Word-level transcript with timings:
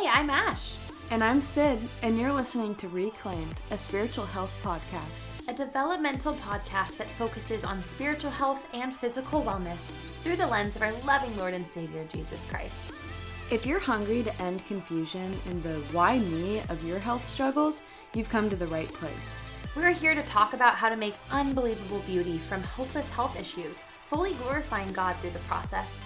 Hey, 0.00 0.08
I'm 0.08 0.30
Ash, 0.30 0.76
And 1.10 1.22
I'm 1.22 1.42
Sid, 1.42 1.78
and 2.02 2.18
you're 2.18 2.32
listening 2.32 2.74
to 2.76 2.88
Reclaimed, 2.88 3.60
a 3.70 3.76
spiritual 3.76 4.24
health 4.24 4.58
podcast. 4.64 5.46
a 5.46 5.52
developmental 5.52 6.32
podcast 6.36 6.96
that 6.96 7.10
focuses 7.18 7.64
on 7.64 7.84
spiritual 7.84 8.30
health 8.30 8.66
and 8.72 8.96
physical 8.96 9.42
wellness 9.42 9.80
through 10.22 10.36
the 10.36 10.46
lens 10.46 10.74
of 10.74 10.80
our 10.80 10.94
loving 11.04 11.36
Lord 11.36 11.52
and 11.52 11.70
Savior, 11.70 12.06
Jesus 12.10 12.48
Christ. 12.48 12.94
If 13.50 13.66
you're 13.66 13.78
hungry 13.78 14.22
to 14.22 14.42
end 14.42 14.66
confusion 14.66 15.34
in 15.50 15.60
the 15.60 15.80
why 15.92 16.18
me 16.18 16.62
of 16.70 16.82
your 16.82 16.98
health 16.98 17.26
struggles, 17.26 17.82
you've 18.14 18.30
come 18.30 18.48
to 18.48 18.56
the 18.56 18.68
right 18.68 18.88
place. 18.88 19.44
We're 19.76 19.92
here 19.92 20.14
to 20.14 20.22
talk 20.22 20.54
about 20.54 20.76
how 20.76 20.88
to 20.88 20.96
make 20.96 21.14
unbelievable 21.30 22.02
beauty 22.06 22.38
from 22.38 22.62
hopeless 22.62 23.10
health 23.10 23.38
issues, 23.38 23.82
fully 24.06 24.32
glorifying 24.32 24.92
God 24.92 25.14
through 25.16 25.32
the 25.32 25.40
process. 25.40 26.02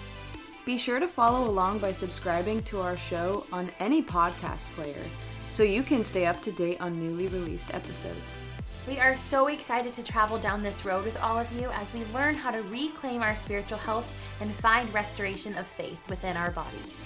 Be 0.65 0.79
sure 0.79 0.99
to 0.99 1.07
follow 1.07 1.47
along 1.47 1.77
by 1.77 1.91
subscribing 1.91 2.63
to 2.63 2.81
our 2.81 2.97
show 2.97 3.45
on 3.53 3.69
any 3.79 4.01
podcast 4.01 4.65
player 4.73 5.03
so 5.51 5.61
you 5.61 5.83
can 5.83 6.03
stay 6.03 6.25
up 6.25 6.41
to 6.41 6.51
date 6.51 6.81
on 6.81 6.99
newly 6.99 7.27
released 7.27 7.71
episodes. 7.71 8.43
We 8.87 8.97
are 8.97 9.15
so 9.15 9.45
excited 9.47 9.93
to 9.93 10.01
travel 10.01 10.39
down 10.39 10.63
this 10.63 10.83
road 10.83 11.05
with 11.05 11.21
all 11.21 11.37
of 11.37 11.51
you 11.53 11.69
as 11.69 11.93
we 11.93 12.03
learn 12.15 12.33
how 12.33 12.49
to 12.49 12.63
reclaim 12.63 13.21
our 13.21 13.35
spiritual 13.35 13.77
health 13.77 14.11
and 14.41 14.51
find 14.55 14.91
restoration 14.91 15.55
of 15.55 15.67
faith 15.67 15.99
within 16.09 16.35
our 16.35 16.49
bodies. 16.49 16.99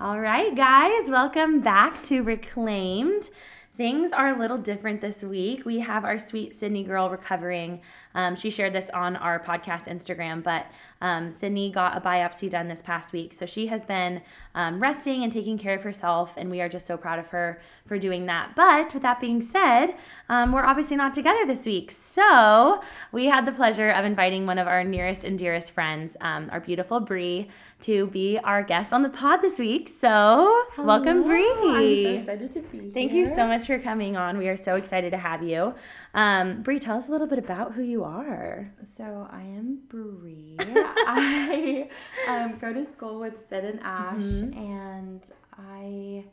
All 0.00 0.18
right, 0.18 0.54
guys, 0.56 1.10
welcome 1.10 1.60
back 1.60 2.02
to 2.04 2.22
Reclaimed. 2.22 3.28
Things 3.76 4.10
are 4.10 4.34
a 4.34 4.38
little 4.38 4.56
different 4.56 5.02
this 5.02 5.22
week. 5.22 5.66
We 5.66 5.80
have 5.80 6.06
our 6.06 6.18
sweet 6.18 6.54
Sydney 6.54 6.82
girl 6.82 7.10
recovering. 7.10 7.82
Um, 8.16 8.34
she 8.34 8.50
shared 8.50 8.72
this 8.72 8.90
on 8.92 9.14
our 9.14 9.38
podcast 9.38 9.86
Instagram, 9.86 10.42
but 10.42 10.66
um, 11.02 11.30
Sydney 11.30 11.70
got 11.70 11.96
a 11.96 12.00
biopsy 12.00 12.50
done 12.50 12.66
this 12.66 12.82
past 12.82 13.12
week. 13.12 13.34
So 13.34 13.46
she 13.46 13.66
has 13.66 13.84
been 13.84 14.22
um, 14.54 14.80
resting 14.80 15.22
and 15.22 15.32
taking 15.32 15.58
care 15.58 15.76
of 15.76 15.82
herself, 15.82 16.34
and 16.36 16.50
we 16.50 16.60
are 16.62 16.68
just 16.68 16.86
so 16.86 16.96
proud 16.96 17.18
of 17.18 17.26
her 17.28 17.60
for 17.86 17.98
doing 17.98 18.26
that. 18.26 18.56
But 18.56 18.92
with 18.94 19.02
that 19.02 19.20
being 19.20 19.40
said, 19.42 19.94
um, 20.30 20.52
we're 20.52 20.64
obviously 20.64 20.96
not 20.96 21.14
together 21.14 21.46
this 21.46 21.66
week. 21.66 21.90
So 21.90 22.80
we 23.12 23.26
had 23.26 23.46
the 23.46 23.52
pleasure 23.52 23.90
of 23.90 24.04
inviting 24.04 24.46
one 24.46 24.58
of 24.58 24.66
our 24.66 24.82
nearest 24.82 25.22
and 25.24 25.38
dearest 25.38 25.72
friends, 25.72 26.16
um, 26.22 26.48
our 26.50 26.60
beautiful 26.60 26.98
Bri, 26.98 27.50
to 27.82 28.06
be 28.06 28.38
our 28.38 28.62
guest 28.62 28.94
on 28.94 29.02
the 29.02 29.10
pod 29.10 29.42
this 29.42 29.58
week. 29.58 29.90
So 30.00 30.64
welcome, 30.78 31.24
Bri. 31.24 31.46
I'm 31.46 32.02
so 32.02 32.10
excited 32.10 32.52
to 32.52 32.60
be 32.62 32.90
Thank 32.90 33.12
here. 33.12 33.26
you 33.26 33.34
so 33.34 33.46
much 33.46 33.66
for 33.66 33.78
coming 33.78 34.16
on. 34.16 34.38
We 34.38 34.48
are 34.48 34.56
so 34.56 34.76
excited 34.76 35.10
to 35.10 35.18
have 35.18 35.42
you. 35.42 35.74
Um, 36.16 36.62
Bri, 36.62 36.80
tell 36.80 36.96
us 36.96 37.08
a 37.08 37.10
little 37.10 37.26
bit 37.26 37.38
about 37.38 37.74
who 37.74 37.82
you 37.82 38.02
are. 38.02 38.72
So 38.96 39.28
I 39.30 39.42
am 39.42 39.80
Bri. 39.88 40.56
I 41.06 41.88
um, 42.26 42.58
go 42.58 42.72
to 42.72 42.84
school 42.86 43.20
with 43.20 43.34
Sid 43.50 43.64
and 43.64 43.80
Ash, 43.82 44.16
Mhm. 44.22 44.56
and 44.56 45.22
I. 45.58 46.24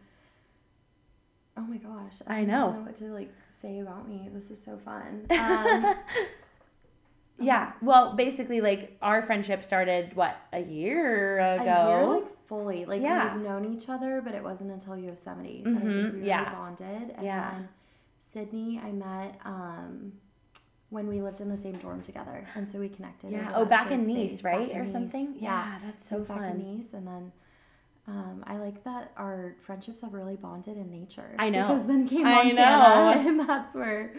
Oh 1.57 1.61
my 1.61 1.77
gosh! 1.77 2.21
I 2.27 2.37
don't 2.39 2.47
know. 2.47 2.71
know 2.71 2.79
what 2.79 2.95
to 2.95 3.03
like 3.13 3.31
say 3.61 3.79
about 3.79 4.07
me. 4.07 4.29
This 4.33 4.57
is 4.57 4.63
so 4.63 4.77
fun. 4.85 5.25
Um, 5.31 5.95
yeah. 7.39 7.73
Well, 7.81 8.15
basically, 8.15 8.61
like 8.61 8.97
our 9.01 9.21
friendship 9.23 9.65
started 9.65 10.15
what 10.15 10.37
a 10.53 10.61
year 10.61 11.39
ago. 11.39 11.63
a 11.63 11.89
year 11.89 12.05
like 12.07 12.47
fully, 12.47 12.85
like 12.85 13.01
Yeah. 13.01 13.35
we've 13.35 13.43
known 13.45 13.65
each 13.75 13.89
other, 13.89 14.21
but 14.23 14.33
it 14.33 14.43
wasn't 14.43 14.71
until 14.71 14.95
Yosemite 14.97 15.61
that 15.65 15.69
I 15.75 15.79
think 15.79 15.83
Mhm, 15.83 16.03
we 16.13 16.17
really 16.19 16.27
yeah. 16.27 16.53
bonded. 16.53 17.11
And 17.17 17.25
Yeah. 17.25 17.51
then 17.51 17.69
Sydney, 18.33 18.81
I 18.83 18.91
met 18.91 19.39
um, 19.45 20.13
when 20.89 21.07
we 21.07 21.21
lived 21.21 21.39
in 21.41 21.49
the 21.49 21.57
same 21.57 21.77
dorm 21.77 22.01
together, 22.01 22.47
and 22.55 22.69
so 22.71 22.79
we 22.79 22.89
connected. 22.89 23.31
yeah. 23.31 23.51
Oh, 23.53 23.65
back 23.65 23.91
in 23.91 24.05
shared 24.05 24.17
Nice, 24.17 24.31
space, 24.39 24.43
right, 24.43 24.71
or 24.75 24.83
Nice. 24.83 24.91
something. 24.91 25.35
Yeah. 25.39 25.77
that's 25.85 26.05
It 26.05 26.07
so 26.09 26.15
was 26.17 26.25
back 26.25 26.37
in 26.37 26.43
fun. 26.43 26.77
Nice, 26.77 26.93
and 26.93 27.07
then 27.07 27.31
um, 28.07 28.43
I 28.47 28.57
like 28.57 28.83
that 28.83 29.11
our 29.17 29.55
friendships 29.65 30.01
have 30.01 30.13
really 30.13 30.35
bonded 30.35 30.77
in 30.77 30.89
nature. 30.89 31.35
I 31.39 31.49
know. 31.49 31.67
because 31.67 31.85
then 31.85 32.07
came 32.07 32.25
I 32.25 32.43
Montana, 32.43 33.19
and 33.27 33.39
that's 33.47 33.75
where 33.75 34.13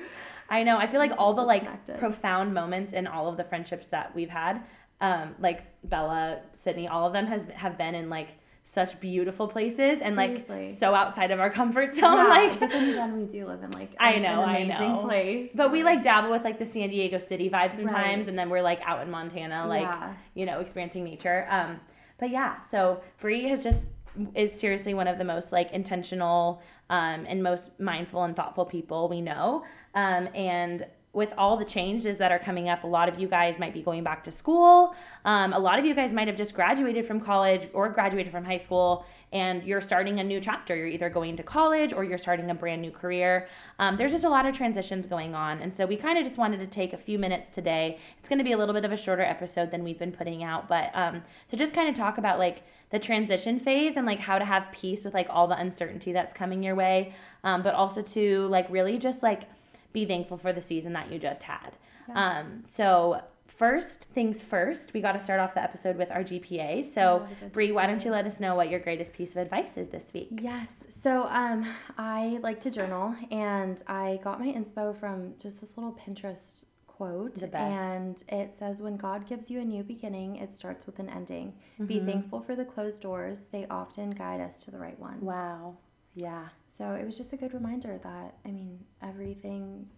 I 0.49 0.63
know. 0.63 0.79
I 0.79 0.87
feel 0.87 1.01
like 1.01 1.13
all 1.19 1.35
the 1.35 1.43
like 1.43 1.65
connected. 1.65 1.99
profound 1.99 2.55
moments 2.55 2.93
in 2.93 3.07
all 3.07 3.29
of 3.29 3.37
the 3.37 3.45
friendships 3.45 3.89
that 3.89 4.15
we've 4.15 4.31
had, 4.31 4.63
um, 5.01 5.35
like 5.41 5.65
Bella, 5.85 6.41
Sydney, 6.63 6.87
all 6.89 7.07
of 7.07 7.13
them 7.13 7.27
has 7.27 7.45
have 7.55 7.77
been 7.77 7.95
in 7.95 8.09
like 8.09 8.29
such 8.67 8.99
beautiful 8.99 9.47
places 9.47 9.99
and 10.03 10.15
Seriously. 10.17 10.69
like 10.71 10.79
so 10.79 10.95
outside 10.95 11.31
of 11.31 11.39
our 11.39 11.51
comfort 11.51 11.95
zone. 11.95 12.03
yeah, 12.17 12.25
like 12.29 12.59
but 12.61 12.71
then 12.71 13.17
we 13.17 13.25
do 13.27 13.47
live 13.47 13.63
in 13.63 13.71
like 13.73 13.95
I 14.01 14.13
an- 14.15 14.23
know, 14.23 14.43
an 14.43 14.49
I 14.49 14.59
amazing 14.59 14.93
know. 14.93 15.03
place. 15.05 15.51
But 15.55 15.71
we 15.71 15.83
like 15.83 16.03
dabble 16.03 16.31
with 16.31 16.45
like 16.45 16.59
the 16.59 16.65
San 16.67 16.89
Diego 16.89 17.19
City 17.19 17.51
vibe 17.51 17.77
sometimes, 17.77 17.93
Right. 18.21 18.29
and 18.29 18.39
then 18.39 18.49
we're 18.49 18.63
like 18.63 18.81
out 18.85 19.03
in 19.03 19.11
Montana, 19.11 19.67
like 19.69 19.83
Yeah. 19.83 20.15
you 20.35 20.47
know, 20.47 20.61
experiencing 20.61 21.05
nature. 21.05 21.47
Um, 21.51 21.79
but 22.19 22.31
yeah, 22.31 22.63
so 22.63 23.03
Bri 23.21 23.45
has 23.49 23.61
just 23.61 23.87
is 24.35 24.53
seriously 24.53 24.95
one 24.95 25.09
of 25.09 25.19
the 25.19 25.25
most 25.25 25.53
like 25.53 25.71
intentional 25.73 26.63
um, 26.89 27.27
and 27.29 27.43
most 27.43 27.71
mindful 27.79 28.23
and 28.25 28.35
thoughtful 28.35 28.65
people 28.65 29.09
we 29.09 29.21
know. 29.21 29.65
Um, 29.95 30.29
and 30.35 30.87
with 31.15 31.33
all 31.39 31.57
the 31.57 31.65
changes 31.65 32.19
that 32.19 32.33
are 32.33 32.39
coming 32.39 32.69
up, 32.69 32.83
a 32.85 32.87
lot 32.87 33.09
of 33.09 33.19
you 33.19 33.29
guys 33.29 33.59
might 33.59 33.73
be 33.73 33.81
going 33.81 34.03
back 34.03 34.25
to 34.25 34.33
school. 34.33 34.95
Um, 35.25 35.53
a 35.53 35.59
lot 35.59 35.79
of 35.79 35.85
you 35.85 35.95
guys 35.95 36.13
might 36.13 36.27
have 36.27 36.37
just 36.37 36.55
graduated 36.55 37.07
from 37.07 37.21
college 37.21 37.69
or 37.73 37.89
graduated 37.89 38.33
from 38.33 38.45
high 38.45 38.59
school, 38.59 39.07
and 39.33 39.63
you're 39.63 39.81
starting 39.81 40.19
a 40.19 40.25
new 40.25 40.41
chapter. 40.41 40.75
You're 40.75 40.89
either 40.89 41.09
going 41.09 41.37
to 41.37 41.43
college 41.43 41.93
or 41.93 42.05
you're 42.05 42.19
starting 42.19 42.51
a 42.51 42.55
brand 42.55 42.83
new 42.83 42.91
career. 42.91 43.49
Um, 43.79 43.97
there's 43.97 44.13
just 44.13 44.25
a 44.25 44.29
lot 44.29 44.45
of 44.45 44.57
transitions 44.57 45.07
going 45.07 45.35
on. 45.35 45.61
And 45.61 45.73
so 45.73 45.87
we 45.87 45.97
kind 45.97 46.19
of 46.19 46.25
just 46.25 46.39
wanted 46.39 46.59
to 46.59 46.67
take 46.67 46.93
a 46.93 46.99
few 46.99 47.19
minutes 47.19 47.49
today. 47.49 47.99
It's 48.19 48.29
going 48.29 48.39
to 48.39 48.45
be 48.45 48.53
a 48.53 48.59
little 48.59 48.75
bit 48.75 48.85
of 48.85 48.93
a 48.93 48.97
shorter 48.97 49.23
episode 49.23 49.71
than 49.71 49.85
we've 49.85 49.99
been 49.99 50.13
putting 50.13 50.43
out, 50.43 50.69
but 50.69 50.91
um, 50.95 51.23
to 51.51 51.57
just 51.57 51.75
kind 51.75 51.89
of 51.89 51.95
talk 51.95 52.19
about 52.19 52.39
like 52.39 52.63
the 52.91 52.99
transition 52.99 53.59
phase 53.59 53.97
and 53.97 54.07
like 54.07 54.21
how 54.21 54.39
to 54.39 54.45
have 54.45 54.67
peace 54.73 55.05
with 55.05 55.15
like 55.15 55.27
all 55.31 55.47
the 55.47 55.59
uncertainty 55.59 56.13
that's 56.13 56.33
coming 56.33 56.63
your 56.63 56.75
way, 56.75 57.13
um, 57.43 57.63
but 57.63 57.75
also 57.75 58.03
to 58.03 58.47
like 58.49 58.69
really 58.71 58.99
just 58.99 59.23
like 59.23 59.45
be 59.95 60.05
thankful 60.05 60.37
for 60.37 60.53
the 60.53 60.61
season 60.61 60.93
that 60.93 61.11
you 61.11 61.19
just 61.19 61.43
had. 61.43 61.71
Yeah. 62.09 62.41
Um, 62.41 62.63
so 62.63 63.23
first 63.47 64.05
things 64.13 64.43
first, 64.43 64.93
we 64.93 65.01
got 65.01 65.13
to 65.13 65.21
start 65.21 65.41
off 65.41 65.55
the 65.55 65.63
episode 65.63 65.97
with 65.97 66.11
our 66.11 66.23
GPA. 66.25 66.85
So 66.93 67.23
Yeah, 67.31 67.35
the 67.41 67.47
Bree, 67.47 67.73
why 67.73 67.87
don't 67.87 68.05
you 68.05 68.11
let 68.11 68.27
us 68.27 68.41
know 68.41 68.57
what 68.57 68.69
your 68.69 68.81
greatest 68.81 69.13
piece 69.15 69.31
of 69.31 69.39
advice 69.39 69.79
is 69.79 69.89
this 69.89 70.05
week? 70.13 70.29
Yes. 70.43 70.71
So 70.91 71.27
um, 71.31 71.65
I 71.97 72.39
like 72.43 72.61
to 72.63 72.71
journal, 72.71 73.15
and 73.31 73.81
I 73.87 74.19
got 74.23 74.41
my 74.41 74.49
inspo 74.49 74.95
from 74.99 75.35
just 75.39 75.61
this 75.61 75.71
little 75.77 75.93
Pinterest 75.93 76.65
quote. 76.89 77.37
The 77.37 77.47
best. 77.47 77.79
And 77.97 78.23
it 78.29 78.57
says, 78.57 78.83
"When 78.83 78.97
God 78.97 79.27
gives 79.29 79.51
you 79.51 79.61
a 79.61 79.65
new 79.65 79.83
beginning, 79.85 80.37
it 80.37 80.55
starts 80.55 80.87
with 80.87 80.99
an 80.99 81.09
ending. 81.09 81.55
Be 81.87 82.01
Mhm. 82.01 82.07
thankful 82.07 82.41
for 82.41 82.55
the 82.57 82.65
closed 82.65 83.03
doors; 83.03 83.47
they 83.53 83.67
often 83.69 84.11
guide 84.11 84.41
us 84.41 84.63
to 84.65 84.71
the 84.73 84.79
right 84.79 84.99
ones." 84.99 85.23
Wow. 85.23 85.77
Yeah. 86.15 86.49
So 86.69 86.95
it 86.95 87.05
was 87.05 87.17
just 87.17 87.33
a 87.33 87.37
good 87.37 87.55
reminder 87.55 87.99
that 88.03 88.35
I 88.45 88.51
mean 88.51 88.85
everything 89.03 89.89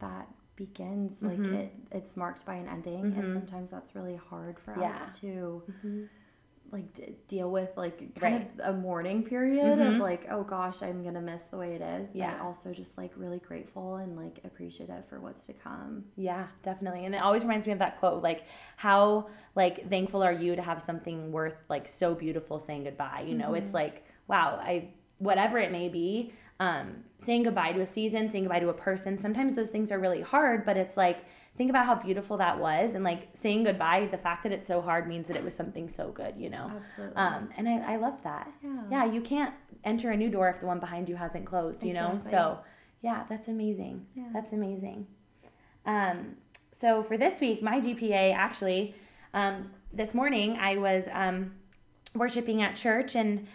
that 0.00 0.28
begins 0.56 1.22
like 1.22 1.38
Mhm. 1.38 1.54
it 1.54 1.72
it's 1.92 2.16
marked 2.16 2.44
by 2.44 2.54
an 2.54 2.68
ending 2.68 3.12
Mhm. 3.12 3.18
and 3.18 3.32
sometimes 3.32 3.70
that's 3.70 3.94
really 3.94 4.16
hard 4.16 4.58
for 4.58 4.78
Yeah. 4.78 4.90
us 4.90 5.18
to 5.20 5.62
Mhm. 5.82 6.08
like 6.70 6.92
d- 6.94 7.16
deal 7.26 7.50
with 7.50 7.74
like 7.76 8.14
kind 8.14 8.34
Right. 8.34 8.60
of 8.60 8.74
a 8.76 8.78
mourning 8.78 9.22
period 9.24 9.78
Mhm. 9.78 9.94
of 9.94 10.00
like 10.00 10.26
oh 10.30 10.42
gosh 10.44 10.82
i'm 10.82 11.02
gonna 11.02 11.20
miss 11.22 11.44
the 11.44 11.56
way 11.56 11.74
it 11.74 11.80
is 11.82 12.08
but 12.08 12.16
Yeah. 12.16 12.42
also 12.42 12.72
just 12.72 12.96
like 12.98 13.12
really 13.16 13.38
grateful 13.40 13.96
and 13.96 14.14
like 14.16 14.40
appreciative 14.44 15.04
for 15.06 15.20
what's 15.20 15.46
to 15.46 15.52
come 15.54 16.04
Yeah, 16.16 16.46
definitely. 16.62 17.06
And 17.06 17.14
it 17.14 17.18
always 17.22 17.42
reminds 17.42 17.66
me 17.66 17.72
of 17.72 17.78
that 17.80 17.98
quote, 17.98 18.22
like 18.22 18.44
how 18.76 19.28
like 19.54 19.88
thankful 19.88 20.22
are 20.22 20.32
you 20.32 20.54
to 20.54 20.62
have 20.62 20.82
something 20.82 21.32
worth 21.32 21.64
like 21.70 21.88
so 21.88 22.14
beautiful 22.14 22.58
saying 22.60 22.84
goodbye. 22.84 23.20
You 23.26 23.34
know, 23.36 23.54
it's 23.54 23.72
like, 23.74 24.04
wow, 24.28 24.58
I 24.60 24.90
whatever 25.22 25.58
it 25.58 25.70
may 25.72 25.88
be, 25.88 26.32
um, 26.60 26.96
saying 27.24 27.44
goodbye 27.44 27.72
to 27.72 27.80
a 27.80 27.86
season, 27.86 28.28
saying 28.30 28.44
goodbye 28.44 28.60
to 28.60 28.68
a 28.68 28.74
person, 28.74 29.18
sometimes 29.18 29.54
those 29.54 29.68
things 29.68 29.90
are 29.92 29.98
really 29.98 30.20
hard, 30.20 30.64
but 30.64 30.76
it's 30.76 30.96
like 30.96 31.24
think 31.56 31.68
about 31.70 31.84
how 31.84 31.94
beautiful 31.94 32.36
that 32.38 32.58
was 32.58 32.94
and 32.94 33.04
like 33.04 33.28
saying 33.34 33.64
goodbye, 33.64 34.08
the 34.10 34.18
fact 34.18 34.42
that 34.42 34.52
it's 34.52 34.66
so 34.66 34.80
hard 34.80 35.06
means 35.06 35.28
that 35.28 35.36
it 35.36 35.44
was 35.44 35.54
something 35.54 35.88
so 35.88 36.08
good, 36.10 36.34
you 36.36 36.48
know. 36.48 36.70
absolutely 36.74 37.16
Um, 37.16 37.50
and 37.56 37.68
I, 37.68 37.94
I 37.94 37.96
love 37.96 38.14
that. 38.24 38.50
yeah 38.62 38.82
Yeah, 38.90 39.04
you 39.04 39.20
can't 39.20 39.54
enter 39.84 40.10
a 40.10 40.16
new 40.16 40.30
door 40.30 40.48
if 40.48 40.60
the 40.60 40.66
one 40.66 40.80
behind 40.80 41.08
you 41.08 41.16
hasn't 41.16 41.44
closed, 41.44 41.82
you 41.82 41.92
know? 41.92 42.12
Exactly. 42.12 42.32
So, 42.32 42.58
yeah, 43.02 43.24
that's 43.28 43.48
amazing. 43.48 44.06
Yeah. 44.14 44.28
That's 44.32 44.52
amazing. 44.52 45.06
Um, 45.84 46.36
so, 46.72 47.02
for 47.02 47.16
this 47.16 47.40
week, 47.40 47.62
my 47.62 47.80
GPA 47.80 48.34
actually, 48.34 48.94
um, 49.34 49.70
this 49.92 50.14
morning 50.14 50.56
I 50.58 50.76
was 50.78 51.04
um, 51.12 51.52
worshiping 52.14 52.62
at 52.62 52.76
church 52.76 53.14
and 53.14 53.46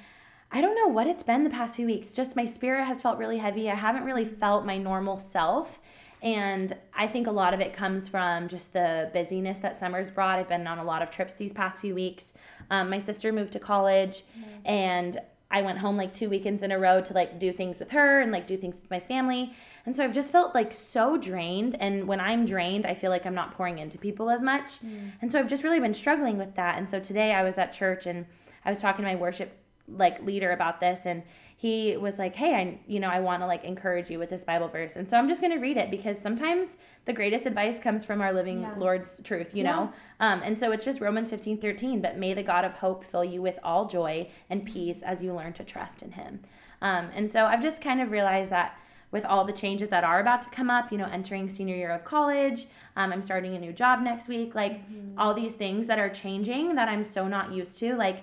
I 0.51 0.61
don't 0.61 0.75
know 0.75 0.87
what 0.87 1.07
it's 1.07 1.23
been 1.23 1.43
the 1.43 1.49
past 1.49 1.75
few 1.75 1.85
weeks. 1.85 2.09
Just 2.09 2.35
my 2.35 2.45
spirit 2.45 2.85
has 2.85 3.01
felt 3.01 3.17
really 3.17 3.37
heavy. 3.37 3.69
I 3.69 3.75
haven't 3.75 4.03
really 4.03 4.25
felt 4.25 4.65
my 4.65 4.77
normal 4.77 5.19
self. 5.19 5.79
And 6.23 6.75
I 6.95 7.07
think 7.07 7.27
a 7.27 7.31
lot 7.31 7.53
of 7.53 7.59
it 7.59 7.73
comes 7.73 8.09
from 8.09 8.47
just 8.47 8.73
the 8.73 9.11
busyness 9.13 9.59
that 9.59 9.77
summer's 9.77 10.09
brought. 10.09 10.39
I've 10.39 10.49
been 10.49 10.65
on 10.65 10.79
a 10.79 10.83
lot 10.83 11.01
of 11.01 11.11
trips 11.11 11.33
these 11.33 11.53
past 11.53 11.79
few 11.79 11.93
weeks. 11.93 12.33
Um, 12.71 12.89
my 12.89 12.97
sister 12.97 13.31
moved 13.31 13.53
to 13.53 13.59
college, 13.59 14.23
and 14.65 15.19
I 15.51 15.61
went 15.61 15.77
home 15.77 15.95
like 15.95 16.13
two 16.13 16.29
weekends 16.29 16.63
in 16.63 16.71
a 16.71 16.79
row 16.79 17.01
to 17.01 17.13
like 17.13 17.39
do 17.39 17.53
things 17.53 17.77
with 17.79 17.91
her 17.91 18.21
and 18.21 18.31
like 18.31 18.47
do 18.47 18.57
things 18.57 18.75
with 18.75 18.89
my 18.89 18.99
family. 18.99 19.53
And 19.85 19.95
so 19.95 20.03
I've 20.03 20.13
just 20.13 20.31
felt 20.31 20.55
like 20.55 20.73
so 20.73 21.17
drained. 21.17 21.75
And 21.79 22.07
when 22.07 22.19
I'm 22.19 22.45
drained, 22.45 22.85
I 22.85 22.95
feel 22.95 23.11
like 23.11 23.25
I'm 23.25 23.35
not 23.35 23.53
pouring 23.53 23.77
into 23.77 23.97
people 23.97 24.29
as 24.29 24.41
much. 24.41 24.83
Mm. 24.83 25.11
And 25.21 25.31
so 25.31 25.39
I've 25.39 25.47
just 25.47 25.63
really 25.63 25.79
been 25.79 25.93
struggling 25.93 26.37
with 26.37 26.55
that. 26.55 26.77
And 26.77 26.89
so 26.89 26.99
today 26.99 27.33
I 27.33 27.43
was 27.43 27.57
at 27.57 27.71
church 27.71 28.05
and 28.05 28.25
I 28.65 28.69
was 28.69 28.79
talking 28.79 29.05
to 29.05 29.09
my 29.09 29.15
worship 29.15 29.55
like 29.87 30.21
leader 30.23 30.51
about 30.51 30.79
this 30.79 31.05
and 31.05 31.23
he 31.59 31.97
was 31.97 32.19
like, 32.19 32.35
"Hey, 32.35 32.53
I 32.53 32.79
you 32.87 32.99
know, 32.99 33.07
I 33.09 33.19
want 33.19 33.41
to 33.41 33.47
like 33.47 33.63
encourage 33.63 34.11
you 34.11 34.19
with 34.19 34.29
this 34.29 34.43
Bible 34.43 34.67
verse." 34.67 34.95
And 34.95 35.09
so 35.09 35.17
I'm 35.17 35.27
just 35.27 35.41
going 35.41 35.53
to 35.53 35.57
read 35.59 35.75
it 35.75 35.89
because 35.89 36.19
sometimes 36.19 36.77
the 37.05 37.13
greatest 37.13 37.47
advice 37.47 37.79
comes 37.79 38.05
from 38.05 38.21
our 38.21 38.31
living 38.31 38.61
Yes. 38.61 38.77
Lord's 38.77 39.19
truth, 39.23 39.55
you 39.55 39.63
Yeah. 39.63 39.71
know. 39.71 39.93
Um, 40.19 40.41
and 40.43 40.57
so 40.59 40.71
it's 40.71 40.85
just 40.85 41.01
Romans 41.01 41.31
15, 41.31 41.57
13. 41.57 41.99
But 41.99 42.17
may 42.17 42.35
the 42.35 42.43
God 42.43 42.63
of 42.63 42.73
hope 42.73 43.03
fill 43.03 43.25
you 43.25 43.41
with 43.41 43.57
all 43.63 43.87
joy 43.87 44.29
and 44.51 44.65
peace 44.65 45.01
as 45.01 45.23
you 45.23 45.33
learn 45.33 45.53
to 45.53 45.63
trust 45.63 46.03
in 46.03 46.11
him. 46.11 46.41
Um, 46.83 47.09
and 47.15 47.27
so 47.27 47.45
I've 47.45 47.63
just 47.63 47.81
kind 47.81 48.01
of 48.01 48.11
realized 48.11 48.51
that 48.51 48.77
with 49.09 49.25
all 49.25 49.43
the 49.43 49.53
changes 49.53 49.89
that 49.89 50.03
are 50.03 50.19
about 50.19 50.43
to 50.43 50.49
come 50.49 50.69
up, 50.69 50.91
you 50.91 50.97
know, 50.99 51.07
entering 51.11 51.49
senior 51.49 51.75
year 51.75 51.89
of 51.91 52.03
college, 52.03 52.67
um, 52.97 53.11
I'm 53.11 53.23
starting 53.23 53.55
a 53.55 53.59
new 53.59 53.73
job 53.73 54.01
next 54.01 54.27
week, 54.27 54.53
like 54.53 54.81
all 55.17 55.33
these 55.33 55.55
things 55.55 55.87
that 55.87 55.97
are 55.97 56.09
changing 56.09 56.75
that 56.75 56.87
I'm 56.87 57.03
so 57.03 57.27
not 57.27 57.51
used 57.51 57.79
to. 57.79 57.95
Like, 57.95 58.17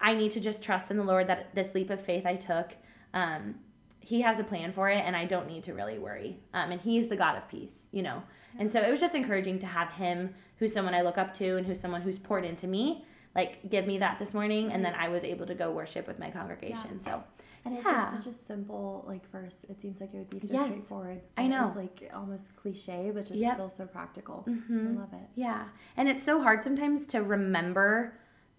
I 0.00 0.14
need 0.14 0.32
to 0.32 0.40
just 0.40 0.62
trust 0.62 0.90
in 0.90 0.96
the 0.96 1.04
Lord 1.04 1.26
that 1.28 1.54
this 1.54 1.74
leap 1.74 1.90
of 1.90 2.00
faith 2.00 2.26
I 2.26 2.36
took, 2.36 2.76
um, 3.14 3.54
He 4.00 4.20
has 4.20 4.38
a 4.38 4.44
plan 4.44 4.72
for 4.72 4.88
it, 4.90 4.98
and 5.04 5.16
I 5.16 5.24
don't 5.24 5.48
need 5.48 5.64
to 5.64 5.74
really 5.74 5.98
worry. 5.98 6.38
Um, 6.54 6.70
and 6.70 6.80
He's 6.80 7.08
the 7.08 7.16
God 7.16 7.36
of 7.36 7.48
peace, 7.48 7.88
you 7.92 8.02
know. 8.02 8.22
And 8.58 8.70
so 8.70 8.80
it 8.80 8.90
was 8.90 9.00
just 9.00 9.14
encouraging 9.14 9.58
to 9.60 9.66
have 9.66 9.90
Him, 9.90 10.34
who's 10.58 10.72
someone 10.72 10.94
I 10.94 11.02
look 11.02 11.18
up 11.18 11.34
to, 11.34 11.56
and 11.56 11.66
who's 11.66 11.80
someone 11.80 12.02
who's 12.02 12.18
poured 12.18 12.44
into 12.44 12.66
me, 12.66 13.04
like 13.34 13.68
give 13.68 13.86
me 13.86 13.98
that 13.98 14.18
this 14.18 14.32
morning, 14.32 14.70
and 14.72 14.84
then 14.84 14.94
I 14.94 15.08
was 15.08 15.24
able 15.24 15.44
to 15.46 15.54
go 15.54 15.70
worship 15.72 16.06
with 16.06 16.18
my 16.18 16.30
congregation. 16.30 17.00
So 17.00 17.22
And 17.64 17.74
it's 17.76 17.84
Yeah. 17.84 18.10
like 18.12 18.22
such 18.22 18.32
a 18.32 18.36
simple 18.46 19.04
like 19.08 19.28
verse. 19.32 19.56
It 19.68 19.80
seems 19.80 20.00
like 20.00 20.14
it 20.14 20.18
would 20.18 20.30
be 20.30 20.38
so 20.38 20.52
Yes. 20.54 20.66
straightforward. 20.66 21.20
I 21.36 21.48
know. 21.48 21.66
It's 21.66 21.74
like 21.76 22.10
almost 22.14 22.54
cliche, 22.54 23.10
but 23.12 23.24
just 23.26 23.40
Yep. 23.40 23.54
still 23.54 23.68
so 23.68 23.86
practical. 23.86 24.44
Mhm. 24.48 24.94
I 24.96 25.00
love 25.00 25.12
it. 25.12 25.28
Yeah. 25.34 25.64
And 25.96 26.08
it's 26.08 26.24
so 26.24 26.40
hard 26.40 26.62
sometimes 26.62 27.04
to 27.06 27.24
remember 27.24 28.12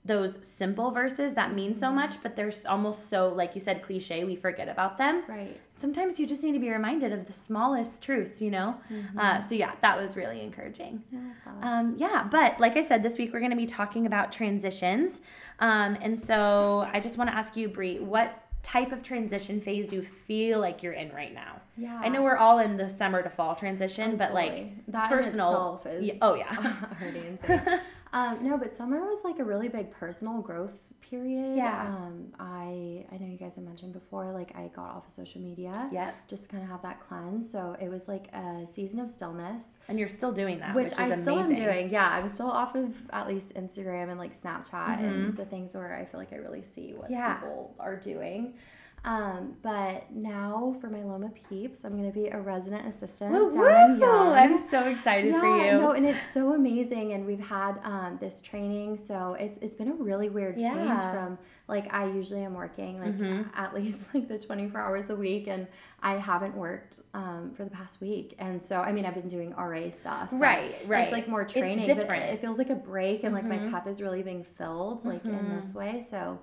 those 0.07 0.37
simple 0.41 0.89
verses 0.91 1.33
that 1.33 1.53
mean 1.53 1.73
so 1.75 1.91
much, 1.91 2.21
but 2.23 2.35
they're 2.35 2.51
almost 2.67 3.09
so, 3.09 3.29
like 3.35 3.53
you 3.55 3.61
said, 3.61 3.83
cliche, 3.83 4.23
we 4.23 4.35
forget 4.35 4.67
about 4.69 4.97
them. 4.97 5.23
Right. 5.27 5.59
Sometimes 5.77 6.17
you 6.19 6.25
just 6.25 6.41
need 6.41 6.53
to 6.53 6.59
be 6.59 6.69
reminded 6.71 7.11
of 7.13 7.27
the 7.27 7.33
smallest 7.33 8.01
truths, 8.01 8.41
you 8.41 8.49
know? 8.49 8.75
Uh, 9.17 9.41
so, 9.41 9.53
yeah, 9.53 9.73
that 9.81 10.01
was 10.01 10.15
really 10.15 10.41
encouraging. 10.41 11.03
Yeah, 11.11 11.19
I 11.45 11.49
love 11.51 11.61
that. 11.61 11.67
Um, 11.67 11.95
yeah, 11.97 12.27
but 12.31 12.59
like 12.59 12.77
I 12.77 12.81
said, 12.81 13.03
this 13.03 13.17
week 13.17 13.31
we're 13.33 13.39
going 13.39 13.51
to 13.51 13.57
be 13.57 13.67
talking 13.67 14.05
about 14.07 14.31
transitions. 14.31 15.21
Um, 15.59 15.97
and 16.01 16.19
so 16.19 16.87
I 16.91 16.99
just 16.99 17.17
want 17.17 17.29
to 17.29 17.35
ask 17.35 17.55
you, 17.55 17.67
Bri, 17.69 17.99
what 17.99 18.43
type 18.63 18.91
of 18.91 19.01
transition 19.03 19.61
phase 19.61 19.87
do 19.87 19.97
you 19.97 20.07
feel 20.25 20.59
like 20.59 20.81
you're 20.83 20.93
in 20.93 21.09
right 21.13 21.33
now? 21.33 21.61
yeah. 21.77 21.99
I 22.03 22.09
know 22.09 22.23
we're 22.23 22.37
all 22.37 22.57
in 22.59 22.75
the 22.75 22.89
summer 22.89 23.21
to 23.21 23.29
fall 23.29 23.55
transition, 23.55 24.13
Oh, 24.13 24.17
but 24.17 24.33
like, 24.33 24.71
that 24.87 25.09
personal- 25.09 25.79
is 25.85 26.05
yeah, 26.05 26.13
oh, 26.23 26.33
yeah. 26.33 26.73
already 27.01 27.19
insane. 27.27 27.79
Um, 28.13 28.39
no, 28.43 28.57
but 28.57 28.75
summer 28.75 28.99
was 29.01 29.19
like 29.23 29.39
a 29.39 29.43
really 29.43 29.67
big 29.67 29.91
personal 29.91 30.41
growth 30.41 30.73
period. 31.01 31.55
Yeah. 31.55 31.87
Um, 31.87 32.33
I 32.37 33.05
I 33.11 33.17
know 33.17 33.27
you 33.27 33.37
guys 33.37 33.55
have 33.55 33.63
mentioned 33.63 33.93
before, 33.93 34.31
like 34.33 34.53
I 34.55 34.69
got 34.75 34.89
off 34.89 35.07
of 35.07 35.13
social 35.13 35.39
media. 35.41 35.89
Yep. 35.91 36.15
Just 36.27 36.43
to 36.43 36.49
kind 36.49 36.63
of 36.63 36.69
have 36.69 36.81
that 36.81 36.99
cleanse. 37.07 37.49
So 37.49 37.77
it 37.79 37.89
was 37.89 38.07
like 38.09 38.27
a 38.33 38.65
season 38.71 38.99
of 38.99 39.09
stillness. 39.09 39.63
And 39.87 39.97
you're 39.99 40.09
still 40.09 40.33
doing 40.33 40.59
that, 40.59 40.75
which 40.75 40.89
which, 40.89 40.99
I 40.99 41.21
still 41.21 41.39
am 41.39 41.45
amazing. 41.45 41.63
doing. 41.63 41.89
Yeah, 41.89 42.09
I'm 42.09 42.31
still 42.33 42.51
off 42.51 42.75
of 42.75 42.93
at 43.11 43.27
least 43.27 43.53
Instagram 43.53 44.09
and 44.09 44.19
like 44.19 44.35
Snapchat 44.37 44.99
and 44.99 45.33
Mhm. 45.33 45.37
the 45.37 45.45
things 45.45 45.73
where 45.73 45.95
I 45.95 46.03
feel 46.03 46.19
like 46.19 46.33
I 46.33 46.37
really 46.37 46.63
see 46.63 46.93
what 46.93 47.09
Yeah. 47.09 47.35
people 47.35 47.73
are 47.79 47.95
doing. 47.95 48.55
Um, 49.05 49.55
but 49.61 50.11
now 50.13 50.75
for 50.81 50.89
my 50.89 51.01
Loma 51.01 51.29
peeps, 51.47 51.85
I'm 51.85 51.95
gonna 51.95 52.11
be 52.11 52.27
a 52.27 52.39
resident 52.41 52.93
assistant 52.93 53.31
Woo, 53.31 53.49
down 53.51 53.91
in! 53.93 53.99
Young. 53.99 54.33
I'm 54.33 54.69
so 54.69 54.81
excited 54.83 55.31
yeah, 55.31 55.39
for 55.39 55.45
you. 55.65 55.71
no, 55.77 55.91
and 55.91 56.05
it's 56.05 56.33
so 56.33 56.53
amazing, 56.55 57.13
and 57.13 57.25
we've 57.25 57.39
had 57.39 57.79
um, 57.85 58.17
this 58.19 58.41
training, 58.41 58.97
so 58.97 59.37
it's 59.39 59.59
it's 59.59 59.75
been 59.75 59.87
a 59.89 59.93
really 59.93 60.27
weird 60.29 60.57
change 60.57 60.99
from 61.11 61.37
like 61.69 61.93
I 61.93 62.05
usually 62.07 62.43
am 62.43 62.53
working 62.53 62.99
like 62.99 63.15
Mhm. 63.17 63.47
at 63.55 63.73
least 63.73 64.01
like 64.13 64.27
the 64.27 64.37
24 64.37 64.81
hours 64.81 65.09
a 65.09 65.15
week, 65.15 65.47
and 65.47 65.67
I 66.01 66.15
haven't 66.17 66.55
worked 66.55 66.99
um, 67.13 67.53
for 67.55 67.63
the 67.63 67.69
past 67.71 68.01
week, 68.01 68.35
and 68.39 68.61
so 68.61 68.81
I 68.81 68.91
mean 68.91 69.05
I've 69.05 69.15
been 69.15 69.29
doing 69.29 69.53
RA 69.55 69.89
stuff, 69.97 70.29
Right, 70.33 70.75
right. 70.85 71.03
It's 71.03 71.13
like 71.13 71.29
more 71.29 71.45
training, 71.45 71.85
but 71.95 72.09
it 72.11 72.41
feels 72.41 72.57
like 72.57 72.71
a 72.71 72.75
break, 72.75 73.23
and 73.23 73.33
like 73.33 73.45
my 73.45 73.59
Mhm. 73.59 73.71
cup 73.71 73.87
is 73.87 74.01
really 74.01 74.21
being 74.21 74.43
filled 74.43 75.05
like 75.05 75.23
in 75.23 75.31
Mhm. 75.31 75.63
this 75.63 75.73
way, 75.73 76.05
so 76.09 76.39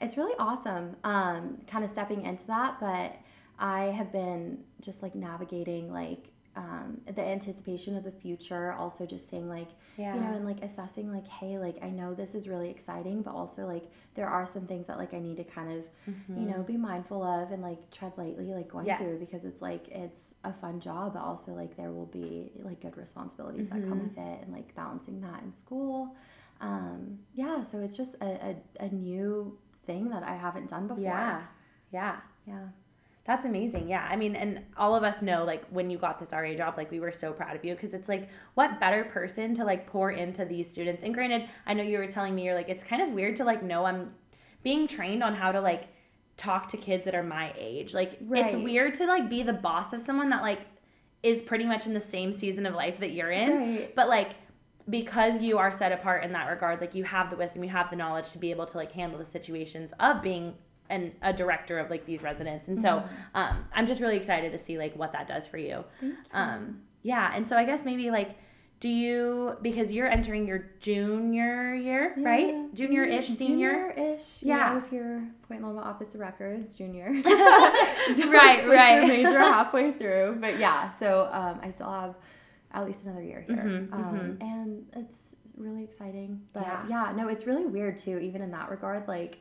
it's 0.00 0.16
really 0.16 0.34
awesome 0.38 0.96
um, 1.04 1.58
kind 1.66 1.84
of 1.84 1.90
stepping 1.90 2.22
into 2.24 2.46
that 2.46 2.78
but 2.80 3.16
i 3.58 3.84
have 3.84 4.12
been 4.12 4.58
just 4.80 5.02
like 5.02 5.14
navigating 5.14 5.92
like 5.92 6.28
um, 6.56 7.02
the 7.14 7.20
anticipation 7.22 7.96
of 7.98 8.04
the 8.04 8.10
future 8.10 8.72
also 8.72 9.04
just 9.04 9.28
saying 9.28 9.46
like 9.46 9.68
yeah. 9.98 10.14
you 10.14 10.20
know 10.22 10.32
and 10.36 10.44
like 10.46 10.62
assessing 10.62 11.12
like 11.12 11.26
hey 11.28 11.58
like 11.58 11.76
i 11.82 11.90
know 11.90 12.14
this 12.14 12.34
is 12.34 12.48
really 12.48 12.70
exciting 12.70 13.20
but 13.20 13.34
also 13.34 13.66
like 13.66 13.84
there 14.14 14.26
are 14.26 14.46
some 14.46 14.66
things 14.66 14.86
that 14.86 14.96
like 14.96 15.12
i 15.12 15.18
need 15.18 15.36
to 15.36 15.44
kind 15.44 15.70
of 15.70 15.84
Mhm. 16.08 16.40
you 16.40 16.46
know 16.50 16.62
be 16.62 16.76
mindful 16.78 17.22
of 17.22 17.50
and 17.52 17.62
like 17.62 17.90
tread 17.90 18.12
lightly 18.16 18.54
like 18.54 18.68
going 18.68 18.86
Yes. 18.86 18.98
through 19.00 19.18
because 19.18 19.44
it's 19.44 19.60
like 19.60 19.86
it's 19.88 20.34
a 20.44 20.52
fun 20.54 20.80
job 20.80 21.12
but 21.14 21.20
also 21.22 21.52
like 21.52 21.76
there 21.76 21.90
will 21.92 22.06
be 22.06 22.50
like 22.62 22.80
good 22.80 22.96
responsibilities 22.96 23.68
that 23.68 23.82
come 23.88 24.00
with 24.08 24.16
it 24.16 24.42
and 24.42 24.52
like 24.52 24.74
balancing 24.74 25.20
that 25.20 25.42
in 25.42 25.54
school 25.56 26.14
um 26.62 27.18
yeah 27.34 27.62
so 27.62 27.80
it's 27.80 27.96
just 27.98 28.14
a, 28.22 28.56
a, 28.80 28.84
a 28.84 28.88
new 28.88 29.58
thing 29.86 30.08
that 30.10 30.22
i 30.22 30.34
haven't 30.34 30.68
done 30.68 30.86
before 30.88 31.02
Yeah. 31.02 31.42
Yeah. 31.92 32.16
yeah 32.46 32.66
That's 33.26 33.44
amazing. 33.44 33.88
Yeah. 33.88 34.06
I 34.08 34.14
mean, 34.14 34.36
and 34.36 34.60
all 34.76 34.94
of 34.94 35.02
us 35.02 35.20
know, 35.20 35.44
like, 35.44 35.64
when 35.70 35.90
you 35.90 35.98
got 35.98 36.20
this 36.20 36.30
RA 36.32 36.54
job, 36.54 36.74
like, 36.76 36.90
we 36.92 37.00
were 37.00 37.10
so 37.10 37.32
proud 37.32 37.56
of 37.56 37.64
you 37.64 37.74
because 37.74 37.92
it's 37.92 38.08
like, 38.08 38.28
what 38.54 38.78
better 38.78 39.02
person 39.04 39.52
to, 39.56 39.64
like, 39.64 39.82
pour 39.88 40.12
into 40.12 40.44
these 40.44 40.70
students? 40.70 41.02
And 41.02 41.12
granted, 41.12 41.48
I 41.66 41.74
know 41.74 41.82
you 41.82 41.98
were 41.98 42.06
telling 42.06 42.36
me, 42.36 42.44
you're 42.44 42.54
like, 42.54 42.68
it's 42.68 42.84
kind 42.84 43.02
of 43.02 43.08
weird 43.10 43.34
to, 43.36 43.44
like, 43.44 43.62
know 43.64 43.84
I'm 43.84 44.12
being 44.62 44.86
trained 44.86 45.24
on 45.24 45.34
how 45.34 45.50
to, 45.50 45.60
like, 45.60 45.88
talk 46.36 46.68
to 46.68 46.76
kids 46.76 47.04
that 47.04 47.16
are 47.16 47.24
my 47.24 47.52
age. 47.58 47.94
Like, 47.94 48.12
it's 48.44 48.54
weird 48.64 48.94
to, 48.94 49.06
like, 49.06 49.28
be 49.28 49.42
the 49.42 49.58
boss 49.68 49.92
of 49.92 50.00
someone 50.02 50.30
that, 50.30 50.42
like, 50.42 50.60
is 51.24 51.42
pretty 51.42 51.64
much 51.64 51.86
in 51.86 51.94
the 51.94 52.00
same 52.00 52.32
season 52.32 52.64
of 52.64 52.74
life 52.74 53.00
that 53.00 53.10
you're 53.10 53.32
in. 53.32 53.50
right 53.50 53.94
But, 53.96 54.08
like, 54.08 54.30
because 54.88 55.40
you 55.40 55.58
are 55.58 55.72
set 55.72 55.92
apart 55.92 56.24
in 56.24 56.32
that 56.32 56.46
regard, 56.48 56.80
like, 56.80 56.94
you 56.94 57.04
have 57.04 57.30
the 57.30 57.36
wisdom, 57.36 57.64
you 57.64 57.70
have 57.70 57.90
the 57.90 57.96
knowledge 57.96 58.30
to 58.32 58.38
be 58.38 58.50
able 58.50 58.66
to, 58.66 58.76
like, 58.76 58.92
handle 58.92 59.18
the 59.18 59.24
situations 59.24 59.92
of 60.00 60.22
being 60.22 60.54
an, 60.90 61.12
a 61.22 61.32
director 61.32 61.78
of 61.80 61.90
like 61.90 62.06
these 62.06 62.22
residents 62.22 62.68
and 62.68 62.80
so 62.80 63.02
um, 63.34 63.64
i'm 63.74 63.88
just 63.88 64.00
really 64.00 64.16
excited 64.16 64.52
to 64.52 64.58
see 64.58 64.78
like 64.78 64.94
what 64.94 65.10
that 65.10 65.26
does 65.26 65.44
for 65.44 65.58
you 65.58 65.82
you. 66.00 66.14
um, 66.32 66.80
yeah 67.02 67.32
and 67.34 67.48
so 67.48 67.56
i 67.56 67.64
guess 67.64 67.84
maybe 67.84 68.08
like 68.08 68.36
do 68.78 68.88
you 68.88 69.56
because 69.62 69.90
you're 69.90 70.06
entering 70.06 70.46
your 70.46 70.70
junior 70.78 71.74
year 71.74 72.14
Yeah, 72.16 72.24
right 72.24 72.74
junior-ish 72.74 73.26
senior 73.30 73.92
Junior-ish. 73.96 74.22
Yeah. 74.42 74.74
Yeah. 74.74 74.84
if 74.84 74.92
you're 74.92 75.22
Point 75.48 75.62
Loma 75.62 75.80
Office 75.80 76.14
of 76.14 76.20
Records, 76.20 76.74
junior. 76.74 77.10
Right, 77.24 78.66
right. 78.66 79.06
Major 79.08 79.38
halfway 79.40 79.92
through, 79.92 80.38
but 80.40 80.58
yeah. 80.58 80.92
So 80.98 81.28
um, 81.32 81.60
I 81.62 81.70
still 81.70 81.90
have 81.90 82.14
at 82.76 82.84
least 82.86 83.04
another 83.04 83.22
year 83.22 83.40
here, 83.40 83.56
Mhm, 83.56 83.92
um, 83.92 84.36
and 84.40 84.84
it's 84.94 85.34
really 85.56 85.82
exciting. 85.82 86.42
But 86.52 86.62
Yeah. 86.64 86.86
yeah. 86.88 87.12
no, 87.16 87.28
it's 87.28 87.46
really 87.46 87.64
weird 87.66 87.96
too, 87.98 88.18
even 88.18 88.42
in 88.42 88.50
that 88.50 88.70
regard. 88.70 89.08
Like, 89.08 89.38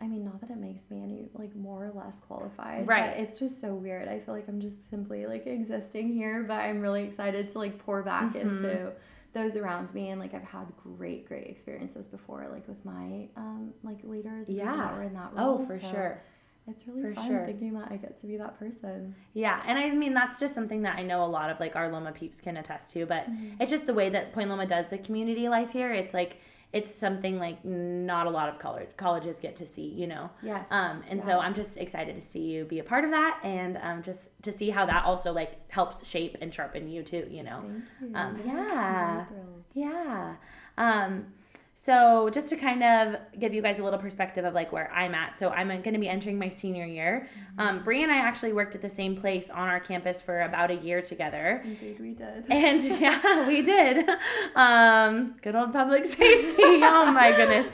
I 0.00 0.06
mean, 0.06 0.24
not 0.24 0.40
that 0.40 0.50
it 0.50 0.58
makes 0.58 0.88
me 0.88 1.02
any 1.02 1.28
like 1.34 1.54
more 1.56 1.86
or 1.86 1.90
less 1.92 2.20
qualified, 2.20 2.86
Right. 2.86 3.10
But 3.16 3.20
it's 3.22 3.38
just 3.40 3.60
so 3.60 3.74
weird. 3.74 4.06
I 4.06 4.20
feel 4.20 4.34
like 4.34 4.48
I'm 4.48 4.60
just 4.60 4.88
simply 4.88 5.26
like 5.26 5.46
existing 5.46 6.12
here, 6.12 6.44
but 6.44 6.60
I'm 6.60 6.80
really 6.80 7.02
excited 7.04 7.48
to 7.50 7.58
like 7.58 7.78
pour 7.78 8.02
back 8.02 8.34
Mhm. 8.34 8.40
into 8.42 8.92
those 9.32 9.56
around 9.56 9.92
me 9.92 10.10
and 10.10 10.20
like 10.20 10.32
I've 10.32 10.44
had 10.44 10.66
great 10.76 11.26
great 11.26 11.48
experiences 11.48 12.06
before 12.06 12.46
like 12.52 12.68
with 12.68 12.84
my 12.84 13.28
um 13.36 13.74
like 13.82 13.98
leaders 14.04 14.48
Yeah. 14.48 14.76
that 14.76 14.94
were 14.96 15.02
in 15.02 15.14
that 15.14 15.32
role. 15.34 15.58
oh 15.60 15.64
for 15.64 15.80
so 15.80 15.86
sure 15.88 16.20
it's 16.66 16.86
really 16.86 17.02
For 17.02 17.14
fun 17.14 17.26
sure. 17.28 17.46
thinking 17.46 17.74
that 17.74 17.88
I 17.90 17.96
get 17.96 18.18
to 18.20 18.26
be 18.26 18.36
that 18.38 18.58
person 18.58 19.14
yeah 19.34 19.62
and 19.66 19.78
i 19.78 19.90
mean 19.90 20.14
that's 20.14 20.38
just 20.38 20.54
something 20.54 20.82
that 20.82 20.96
i 20.96 21.02
know 21.02 21.24
a 21.24 21.26
lot 21.26 21.50
of 21.50 21.60
like 21.60 21.76
our 21.76 21.90
loma 21.92 22.12
peeps 22.12 22.40
can 22.40 22.56
attest 22.56 22.90
to 22.90 23.04
but 23.06 23.26
it's 23.60 23.70
just 23.70 23.86
the 23.86 23.94
way 23.94 24.08
that 24.08 24.32
point 24.32 24.48
loma 24.48 24.66
does 24.66 24.86
the 24.88 24.98
community 24.98 25.48
life 25.48 25.70
here 25.70 25.92
it's 25.92 26.14
like 26.14 26.38
it's 26.72 26.92
something 26.92 27.38
like 27.38 27.64
not 27.64 28.26
a 28.26 28.30
lot 28.30 28.48
of 28.48 28.58
college 28.58 28.88
colleges 28.96 29.38
get 29.38 29.54
to 29.56 29.66
see 29.66 29.82
you 29.86 30.06
know 30.06 30.28
yes 30.42 30.66
Um, 30.70 31.02
and 31.08 31.22
so 31.22 31.38
I'm 31.38 31.54
just 31.54 31.76
excited 31.76 32.16
to 32.16 32.22
see 32.22 32.40
you 32.40 32.64
be 32.64 32.78
a 32.80 32.84
part 32.84 33.04
of 33.04 33.10
that 33.10 33.38
and 33.44 33.78
um, 33.82 34.02
just 34.02 34.28
to 34.42 34.52
see 34.52 34.70
how 34.70 34.84
that 34.86 35.04
also 35.04 35.32
like 35.32 35.52
helps 35.70 36.04
shape 36.06 36.36
and 36.40 36.52
sharpen 36.52 36.88
you 36.88 37.02
too, 37.04 37.26
you 37.30 37.42
know? 37.44 37.60
thank 37.62 37.84
you 38.00 38.16
um, 38.16 38.36
Yes, 38.44 38.46
yeah. 38.46 39.24
Yeah. 39.74 40.34
Um, 40.78 41.26
so 41.84 42.30
just 42.30 42.48
to 42.48 42.56
kind 42.56 42.82
of 42.82 43.16
give 43.38 43.52
you 43.52 43.60
guys 43.60 43.78
a 43.78 43.84
little 43.84 43.98
perspective 43.98 44.46
of 44.46 44.54
like 44.54 44.72
where 44.72 44.90
I'm 44.90 45.14
at. 45.14 45.36
So 45.36 45.50
I'm 45.50 45.68
going 45.68 45.92
to 45.92 45.98
be 45.98 46.08
entering 46.08 46.38
my 46.38 46.48
senior 46.48 46.86
year. 46.86 47.28
Um, 47.58 47.84
Bri 47.84 48.02
and 48.02 48.10
I 48.10 48.16
actually 48.16 48.54
worked 48.54 48.74
at 48.74 48.80
the 48.80 48.88
same 48.88 49.14
place 49.14 49.50
on 49.50 49.68
our 49.68 49.80
campus 49.80 50.22
for 50.22 50.42
about 50.42 50.70
a 50.70 50.76
year 50.76 51.02
together. 51.02 51.60
Indeed, 51.62 52.00
we 52.00 52.14
did. 52.14 52.44
And 52.50 52.82
yeah, 52.82 53.46
we 53.46 53.60
did. 53.60 54.08
Um, 54.56 55.34
good 55.42 55.54
old 55.54 55.74
public 55.74 56.06
safety. 56.06 56.54
oh 56.62 57.10
my 57.12 57.32
goodness. 57.36 57.66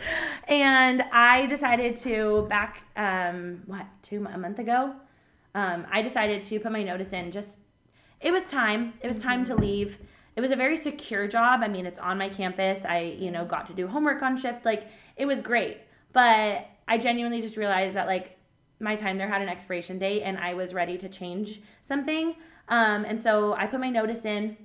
And 0.49 1.03
I 1.13 1.47
decided 1.47 1.97
to 1.99 2.47
back 2.49 2.83
um, 2.97 3.63
what 3.67 3.87
two 4.03 4.27
a 4.33 4.39
month 4.39 4.59
ago. 4.59 4.93
Um, 5.55 5.87
I 5.91 6.03
decided 6.03 6.43
to 6.45 6.59
put 6.59 6.73
my 6.73 6.83
notice 6.83 7.13
in. 7.13 7.31
Just 7.31 7.59
it 8.21 8.33
was 8.33 8.45
time. 8.47 8.95
It 9.03 9.07
was 9.07 9.23
time 9.23 9.45
to 9.45 9.55
leave. 9.55 9.99
It 10.37 10.41
was 10.41 10.51
a 10.51 10.57
very 10.57 10.77
secure 10.77 11.27
job. 11.27 11.61
I 11.63 11.69
mean, 11.69 11.87
it's 11.87 11.99
on 11.99 12.19
my 12.19 12.29
campus. 12.29 12.85
I 12.85 13.17
you 13.19 13.31
know 13.31 13.45
got 13.45 13.67
to 13.69 13.75
do 13.75 13.87
homework 13.87 14.23
on 14.23 14.37
shift. 14.37 14.65
Like 14.65 14.87
it 15.17 15.27
was 15.27 15.43
great. 15.43 15.79
But 16.13 16.67
I 16.89 16.99
genuinely 16.99 17.41
just 17.41 17.57
realized 17.57 17.95
that 17.97 18.07
like 18.07 18.37
my 18.81 18.97
time 18.97 19.19
there 19.19 19.29
had 19.29 19.43
an 19.43 19.49
expiration 19.49 19.99
date, 19.99 20.23
and 20.23 20.39
I 20.39 20.55
was 20.55 20.75
ready 20.75 20.97
to 20.99 21.09
change 21.09 21.61
something. 21.83 22.35
Um, 22.69 23.05
and 23.05 23.21
so 23.21 23.55
I 23.55 23.67
put 23.67 23.81
my 23.81 23.91
notice 23.91 24.25
in 24.25 24.57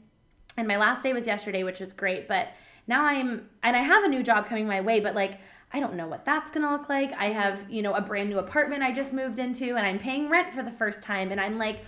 and 0.57 0.67
my 0.67 0.77
last 0.77 1.03
day 1.03 1.13
was 1.13 1.27
yesterday 1.27 1.63
which 1.63 1.79
was 1.79 1.93
great 1.93 2.27
but 2.27 2.49
now 2.87 3.03
i'm 3.03 3.47
and 3.63 3.75
i 3.75 3.81
have 3.81 4.03
a 4.03 4.07
new 4.07 4.23
job 4.23 4.47
coming 4.47 4.67
my 4.67 4.81
way 4.81 4.99
but 4.99 5.15
like 5.15 5.39
i 5.73 5.79
don't 5.79 5.95
know 5.95 6.07
what 6.07 6.25
that's 6.25 6.51
to 6.51 6.59
look 6.59 6.89
like 6.89 7.11
i 7.13 7.25
have 7.25 7.59
you 7.69 7.81
know 7.81 7.93
a 7.93 8.01
brand 8.01 8.29
new 8.29 8.39
apartment 8.39 8.83
i 8.83 8.91
just 8.91 9.13
moved 9.13 9.39
into 9.39 9.75
and 9.75 9.85
i'm 9.85 9.99
paying 9.99 10.29
rent 10.29 10.53
for 10.53 10.63
the 10.63 10.71
first 10.71 11.01
time 11.01 11.31
and 11.31 11.39
i'm 11.39 11.57
like 11.57 11.85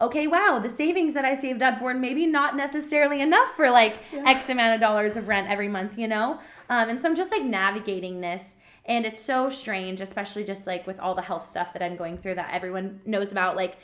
okay 0.00 0.26
wow 0.26 0.58
the 0.62 0.70
savings 0.70 1.14
that 1.14 1.24
i 1.24 1.34
saved 1.34 1.62
up 1.62 1.80
were 1.80 1.94
maybe 1.94 2.26
not 2.26 2.56
necessarily 2.56 3.20
enough 3.20 3.54
for 3.56 3.70
like 3.70 3.98
yeah. 4.12 4.22
x 4.26 4.48
amount 4.48 4.74
of 4.74 4.80
dollars 4.80 5.16
of 5.16 5.28
rent 5.28 5.48
every 5.48 5.68
month 5.68 5.98
you 5.98 6.08
know 6.08 6.38
um, 6.68 6.88
and 6.88 7.00
so 7.00 7.08
i'm 7.08 7.16
just 7.16 7.30
like 7.30 7.42
navigating 7.42 8.20
this 8.20 8.54
and 8.86 9.04
it's 9.04 9.22
so 9.22 9.50
strange 9.50 10.00
especially 10.00 10.44
just 10.44 10.66
like 10.66 10.86
with 10.86 10.98
all 10.98 11.14
the 11.14 11.22
health 11.22 11.48
stuff 11.48 11.72
that 11.72 11.82
i'm 11.82 11.96
going 11.96 12.16
through 12.16 12.34
that 12.34 12.50
everyone 12.52 13.00
knows 13.04 13.30
about 13.32 13.56
like 13.56 13.76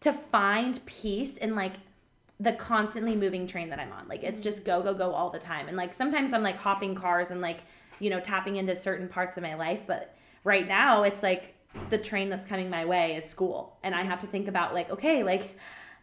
to 0.00 0.12
find 0.12 0.84
peace 0.86 1.36
in 1.36 1.54
like 1.54 1.74
the 2.40 2.52
constantly 2.52 3.16
moving 3.16 3.46
train 3.46 3.68
that 3.70 3.80
I'm 3.80 3.92
on. 3.92 4.06
Like 4.08 4.22
it's 4.22 4.40
just 4.40 4.64
go 4.64 4.82
go 4.82 4.94
go 4.94 5.12
all 5.12 5.30
the 5.30 5.38
time. 5.38 5.68
And 5.68 5.76
like 5.76 5.92
sometimes 5.92 6.32
I'm 6.32 6.42
like 6.42 6.56
hopping 6.56 6.94
cars 6.94 7.30
and 7.30 7.40
like, 7.40 7.60
you 7.98 8.10
know, 8.10 8.20
tapping 8.20 8.56
into 8.56 8.80
certain 8.80 9.08
parts 9.08 9.36
of 9.36 9.42
my 9.42 9.54
life, 9.54 9.80
but 9.86 10.14
right 10.44 10.66
now 10.66 11.02
it's 11.02 11.22
like 11.22 11.54
the 11.90 11.98
train 11.98 12.28
that's 12.28 12.46
coming 12.46 12.70
my 12.70 12.84
way 12.84 13.16
is 13.16 13.24
school. 13.24 13.78
And 13.82 13.94
I 13.94 14.02
have 14.02 14.20
to 14.20 14.26
think 14.26 14.48
about 14.48 14.74
like, 14.74 14.90
okay, 14.90 15.22
like 15.22 15.56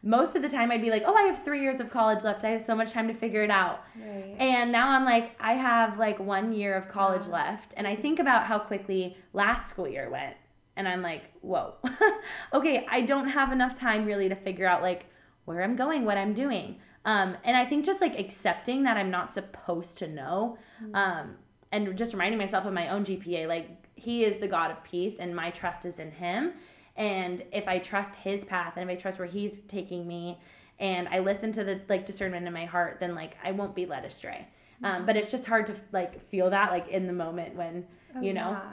most 0.03 0.35
of 0.35 0.43
the 0.43 0.49
time 0.49 0.71
I'd 0.71 0.81
be 0.81 0.91
like, 0.91 1.03
"Oh, 1.05 1.15
I 1.15 1.23
have 1.23 1.43
3 1.43 1.61
years 1.61 1.79
of 1.79 1.89
college 1.89 2.23
left. 2.23 2.43
I 2.43 2.51
have 2.51 2.61
so 2.61 2.75
much 2.75 2.91
time 2.91 3.07
to 3.07 3.13
figure 3.13 3.43
it 3.43 3.49
out." 3.49 3.81
Right. 3.99 4.35
And 4.37 4.71
now 4.71 4.89
I'm 4.89 5.03
like, 5.03 5.35
I 5.39 5.53
have 5.53 5.97
like 5.97 6.19
1 6.19 6.53
year 6.53 6.75
of 6.75 6.87
college 6.87 7.27
left. 7.27 7.73
And 7.75 7.87
I 7.87 7.95
think 7.95 8.19
about 8.19 8.45
how 8.45 8.59
quickly 8.59 9.17
last 9.33 9.67
school 9.67 9.87
year 9.87 10.09
went. 10.09 10.35
And 10.75 10.87
I'm 10.87 11.01
like, 11.01 11.23
"Whoa. 11.41 11.73
okay, 12.53 12.85
I 12.89 13.01
don't 13.01 13.29
have 13.29 13.51
enough 13.51 13.77
time 13.77 14.05
really 14.05 14.29
to 14.29 14.35
figure 14.35 14.67
out 14.67 14.83
like 14.83 15.07
where 15.45 15.63
I'm 15.63 15.75
going, 15.75 16.05
what 16.05 16.17
I'm 16.17 16.33
doing. 16.33 16.77
Um, 17.05 17.37
and 17.43 17.55
I 17.55 17.65
think 17.65 17.85
just 17.85 18.01
like 18.01 18.19
accepting 18.19 18.83
that 18.83 18.97
I'm 18.97 19.11
not 19.11 19.33
supposed 19.33 19.97
to 19.99 20.07
know, 20.07 20.57
mm-hmm. 20.83 20.95
um, 20.95 21.35
and 21.71 21.95
just 21.97 22.13
reminding 22.13 22.39
myself 22.39 22.65
of 22.65 22.73
my 22.73 22.89
own 22.89 23.05
GPA, 23.05 23.47
like 23.47 23.69
He 23.95 24.23
is 24.23 24.37
the 24.37 24.47
God 24.47 24.71
of 24.71 24.83
peace, 24.83 25.17
and 25.17 25.35
my 25.35 25.49
trust 25.49 25.85
is 25.85 25.99
in 25.99 26.11
Him. 26.11 26.53
And 26.95 27.43
if 27.51 27.67
I 27.67 27.79
trust 27.79 28.15
His 28.15 28.43
path, 28.45 28.73
and 28.75 28.89
if 28.89 28.97
I 28.97 28.99
trust 28.99 29.19
where 29.19 29.27
He's 29.27 29.59
taking 29.67 30.07
me, 30.07 30.39
and 30.79 31.07
I 31.07 31.19
listen 31.19 31.51
to 31.53 31.63
the 31.63 31.81
like 31.87 32.05
discernment 32.05 32.45
in 32.45 32.53
my 32.53 32.65
heart, 32.65 32.97
then 32.99 33.15
like 33.15 33.37
I 33.43 33.51
won't 33.51 33.75
be 33.75 33.85
led 33.85 34.05
astray. 34.05 34.47
Um, 34.83 34.91
mm-hmm. 34.91 35.05
but 35.05 35.15
it's 35.15 35.31
just 35.31 35.45
hard 35.45 35.67
to 35.67 35.75
like 35.93 36.27
feel 36.29 36.49
that 36.49 36.71
like 36.71 36.89
in 36.89 37.07
the 37.07 37.13
moment 37.13 37.55
when 37.55 37.85
oh, 38.15 38.21
you 38.21 38.33
know. 38.33 38.51
Yeah. 38.51 38.71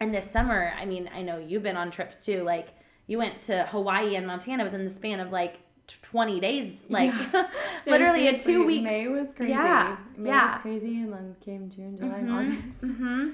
And 0.00 0.12
this 0.12 0.30
summer, 0.30 0.72
I 0.78 0.84
mean, 0.84 1.08
I 1.14 1.22
know 1.22 1.38
you've 1.38 1.62
been 1.62 1.76
on 1.76 1.90
trips 1.90 2.24
too. 2.24 2.42
Like 2.42 2.68
you 3.06 3.18
went 3.18 3.42
to 3.42 3.64
Hawaii 3.70 4.16
and 4.16 4.26
Montana 4.26 4.64
within 4.64 4.84
the 4.84 4.90
span 4.90 5.20
of 5.20 5.30
like 5.32 5.58
20 6.02 6.40
days 6.40 6.84
like 6.88 7.12
yeah. 7.12 7.48
literally 7.86 8.28
a 8.28 8.40
two 8.40 8.64
week 8.64 8.82
may 8.82 9.06
was 9.06 9.32
crazy 9.34 9.52
yeah 9.52 9.98
may 10.16 10.30
yeah 10.30 10.54
was 10.54 10.62
crazy 10.62 11.02
and 11.02 11.12
then 11.12 11.36
came 11.44 11.68
june 11.68 11.96
july 11.98 12.08
mm-hmm. 12.08 12.28
and 12.28 12.54
august 12.54 12.80
mm-hmm. 12.80 13.30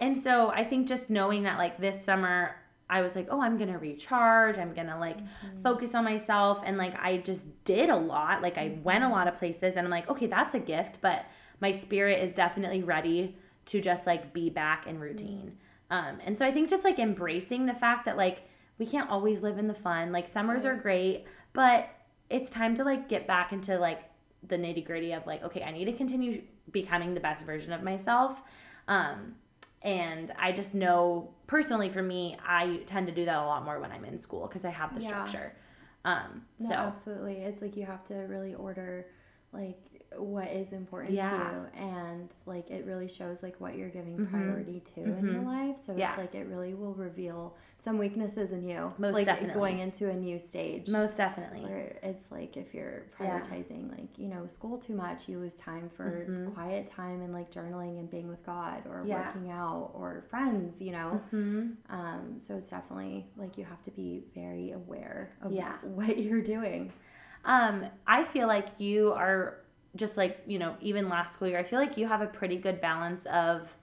And 0.00 0.16
so 0.16 0.48
i 0.50 0.64
think 0.64 0.86
just 0.86 1.10
knowing 1.10 1.42
that 1.42 1.58
like 1.58 1.78
this 1.80 2.02
summer 2.04 2.56
i 2.88 3.00
was 3.00 3.14
like 3.14 3.26
oh 3.30 3.40
i'm 3.40 3.56
gonna 3.58 3.78
recharge 3.78 4.58
i'm 4.58 4.74
gonna 4.74 4.98
like 4.98 5.18
mm-hmm. 5.18 5.62
focus 5.62 5.94
on 5.94 6.04
myself 6.04 6.62
and 6.64 6.76
like 6.76 6.94
i 7.00 7.18
just 7.18 7.46
did 7.64 7.88
a 7.90 7.96
lot 7.96 8.42
like 8.42 8.58
i 8.58 8.78
went 8.82 9.02
a 9.02 9.06
mm-hmm. 9.06 9.14
lot 9.14 9.28
of 9.28 9.38
places 9.38 9.74
and 9.76 9.86
i'm 9.86 9.90
like 9.90 10.08
okay 10.08 10.26
that's 10.26 10.54
a 10.54 10.60
gift 10.60 10.98
but 11.00 11.26
my 11.60 11.72
spirit 11.72 12.22
is 12.22 12.32
definitely 12.32 12.82
ready 12.82 13.36
to 13.66 13.80
just 13.80 14.06
like 14.06 14.32
be 14.32 14.50
back 14.50 14.86
in 14.86 14.98
routine 14.98 15.52
mm-hmm. 15.90 16.08
um 16.08 16.18
and 16.24 16.36
so 16.36 16.44
i 16.44 16.52
think 16.52 16.68
just 16.68 16.84
like 16.84 16.98
embracing 16.98 17.66
the 17.66 17.74
fact 17.74 18.04
that 18.04 18.16
like 18.16 18.42
we 18.78 18.86
can't 18.86 19.10
always 19.10 19.40
live 19.42 19.58
in 19.58 19.66
the 19.66 19.74
fun 19.74 20.10
like 20.10 20.26
summers 20.26 20.64
are 20.64 20.74
great 20.74 21.24
but 21.52 21.90
it's 22.30 22.48
time 22.48 22.76
to 22.76 22.84
like 22.84 23.08
get 23.08 23.26
back 23.26 23.52
into 23.52 23.76
like 23.78 24.04
the 24.48 24.56
nitty 24.56 24.84
gritty 24.84 25.12
of 25.12 25.26
like, 25.26 25.42
okay, 25.42 25.62
I 25.62 25.72
need 25.72 25.84
to 25.86 25.92
continue 25.92 26.42
becoming 26.70 27.14
the 27.14 27.20
best 27.20 27.44
version 27.44 27.72
of 27.72 27.82
myself. 27.82 28.40
Um, 28.88 29.34
and 29.82 30.30
I 30.38 30.52
just 30.52 30.74
know 30.74 31.30
personally 31.46 31.88
for 31.88 32.02
me, 32.02 32.36
I 32.46 32.80
tend 32.86 33.06
to 33.06 33.14
do 33.14 33.24
that 33.24 33.36
a 33.36 33.44
lot 33.44 33.64
more 33.64 33.80
when 33.80 33.90
I'm 33.92 34.04
in 34.04 34.18
school 34.18 34.46
because 34.46 34.64
I 34.64 34.70
have 34.70 34.94
the 34.94 35.00
yeah. 35.00 35.08
structure. 35.08 35.56
Um, 36.04 36.42
no, 36.58 36.68
so 36.68 36.74
absolutely, 36.74 37.34
it's 37.34 37.62
like 37.62 37.76
you 37.76 37.84
have 37.84 38.04
to 38.06 38.14
really 38.14 38.54
order 38.54 39.06
like 39.52 39.78
what 40.16 40.48
is 40.48 40.72
important 40.72 41.14
yeah. 41.14 41.30
to 41.30 41.36
you 41.36 41.86
and 41.88 42.30
like 42.46 42.70
it 42.70 42.84
really 42.84 43.08
shows 43.08 43.42
like 43.42 43.60
what 43.60 43.76
you're 43.76 43.88
giving 43.88 44.16
mm-hmm. 44.16 44.34
priority 44.34 44.80
to 44.80 45.00
mm-hmm. 45.00 45.18
in 45.18 45.24
your 45.26 45.42
mm-hmm. 45.42 45.68
life 45.68 45.76
so 45.84 45.94
yeah. 45.96 46.10
it's 46.10 46.18
like 46.18 46.34
it 46.34 46.46
really 46.48 46.74
will 46.74 46.94
reveal 46.94 47.54
some 47.82 47.96
weaknesses 47.96 48.52
in 48.52 48.68
you. 48.68 48.92
Most 48.98 49.14
like 49.14 49.26
definitely. 49.26 49.54
going 49.54 49.78
into 49.78 50.10
a 50.10 50.14
new 50.14 50.38
stage. 50.38 50.88
Most 50.88 51.16
definitely. 51.16 51.62
Where 51.62 51.98
it's 52.02 52.30
like 52.30 52.56
if 52.56 52.74
you're 52.74 53.06
prioritizing 53.18 53.88
yeah. 53.88 53.96
like, 53.96 54.18
you 54.18 54.28
know, 54.28 54.46
school 54.48 54.76
too 54.76 54.94
much, 54.94 55.28
you 55.28 55.38
lose 55.38 55.54
time 55.54 55.90
for 55.96 56.26
mm-hmm. 56.28 56.50
quiet 56.50 56.90
time 56.90 57.22
and 57.22 57.32
like 57.32 57.50
journaling 57.50 57.98
and 57.98 58.10
being 58.10 58.28
with 58.28 58.44
God 58.44 58.82
or 58.86 59.02
yeah. 59.06 59.26
working 59.26 59.50
out 59.50 59.92
or 59.94 60.24
friends, 60.28 60.80
you 60.80 60.92
know. 60.92 61.20
Mm-hmm. 61.32 61.68
Um, 61.88 62.36
so 62.38 62.56
it's 62.56 62.70
definitely 62.70 63.26
like 63.36 63.56
you 63.56 63.64
have 63.64 63.82
to 63.82 63.90
be 63.90 64.24
very 64.34 64.72
aware 64.72 65.32
of 65.40 65.52
yeah. 65.52 65.76
what 65.82 66.18
you're 66.18 66.42
doing. 66.42 66.92
Um, 67.46 67.86
I 68.06 68.24
feel 68.24 68.46
like 68.46 68.68
you 68.76 69.12
are 69.12 69.60
just 69.96 70.18
like, 70.18 70.42
you 70.46 70.58
know, 70.58 70.76
even 70.82 71.08
last 71.08 71.32
school 71.32 71.48
year, 71.48 71.58
I 71.58 71.64
feel 71.64 71.78
like 71.78 71.96
you 71.96 72.06
have 72.06 72.20
a 72.20 72.26
pretty 72.26 72.56
good 72.56 72.80
balance 72.80 73.24
of 73.26 73.74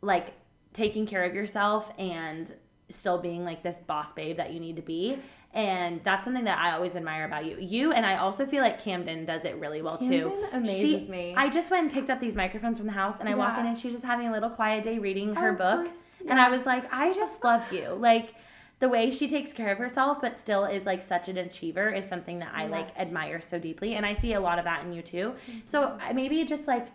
like 0.00 0.34
taking 0.72 1.06
care 1.06 1.24
of 1.24 1.34
yourself 1.34 1.90
and 1.98 2.54
still 2.88 3.18
being 3.18 3.44
like 3.44 3.62
this 3.62 3.76
boss 3.86 4.12
babe 4.12 4.36
that 4.36 4.52
you 4.52 4.60
need 4.60 4.76
to 4.76 4.82
be. 4.82 5.18
And 5.54 6.00
that's 6.04 6.24
something 6.24 6.44
that 6.44 6.58
I 6.58 6.72
always 6.72 6.94
admire 6.94 7.24
about 7.24 7.46
you. 7.46 7.56
You 7.58 7.92
and 7.92 8.04
I 8.04 8.16
also 8.16 8.46
feel 8.46 8.62
like 8.62 8.82
Camden 8.82 9.24
does 9.24 9.44
it 9.44 9.56
really 9.56 9.80
well 9.80 9.96
Camden 9.96 10.20
too. 10.20 10.46
amazes 10.52 11.06
she, 11.06 11.10
me. 11.10 11.34
I 11.36 11.48
just 11.48 11.70
went 11.70 11.84
and 11.84 11.92
picked 11.92 12.10
up 12.10 12.20
these 12.20 12.36
microphones 12.36 12.78
from 12.78 12.86
the 12.86 12.92
house 12.92 13.16
and 13.20 13.28
I 13.28 13.32
yeah. 13.32 13.38
walk 13.38 13.58
in 13.58 13.66
and 13.66 13.78
she's 13.78 13.92
just 13.92 14.04
having 14.04 14.28
a 14.28 14.32
little 14.32 14.50
quiet 14.50 14.84
day 14.84 14.98
reading 14.98 15.34
her 15.34 15.52
book. 15.52 15.88
Yeah. 16.22 16.32
And 16.32 16.40
I 16.40 16.50
was 16.50 16.66
like, 16.66 16.92
I 16.92 17.12
just 17.14 17.42
love 17.44 17.62
you. 17.72 17.96
Like 17.98 18.34
the 18.80 18.88
way 18.88 19.10
she 19.10 19.26
takes 19.26 19.52
care 19.52 19.72
of 19.72 19.78
herself 19.78 20.18
but 20.20 20.38
still 20.38 20.64
is 20.64 20.86
like 20.86 21.02
such 21.02 21.28
an 21.28 21.38
achiever 21.38 21.90
is 21.90 22.06
something 22.06 22.38
that 22.38 22.52
I 22.54 22.64
yes. 22.64 22.70
like 22.70 22.98
admire 22.98 23.40
so 23.40 23.58
deeply. 23.58 23.94
And 23.94 24.04
I 24.04 24.12
see 24.12 24.34
a 24.34 24.40
lot 24.40 24.58
of 24.58 24.64
that 24.66 24.84
in 24.84 24.92
you 24.92 25.02
too. 25.02 25.34
Mm-hmm. 25.50 25.58
So 25.64 25.98
maybe 26.14 26.44
just 26.44 26.66
like 26.66 26.88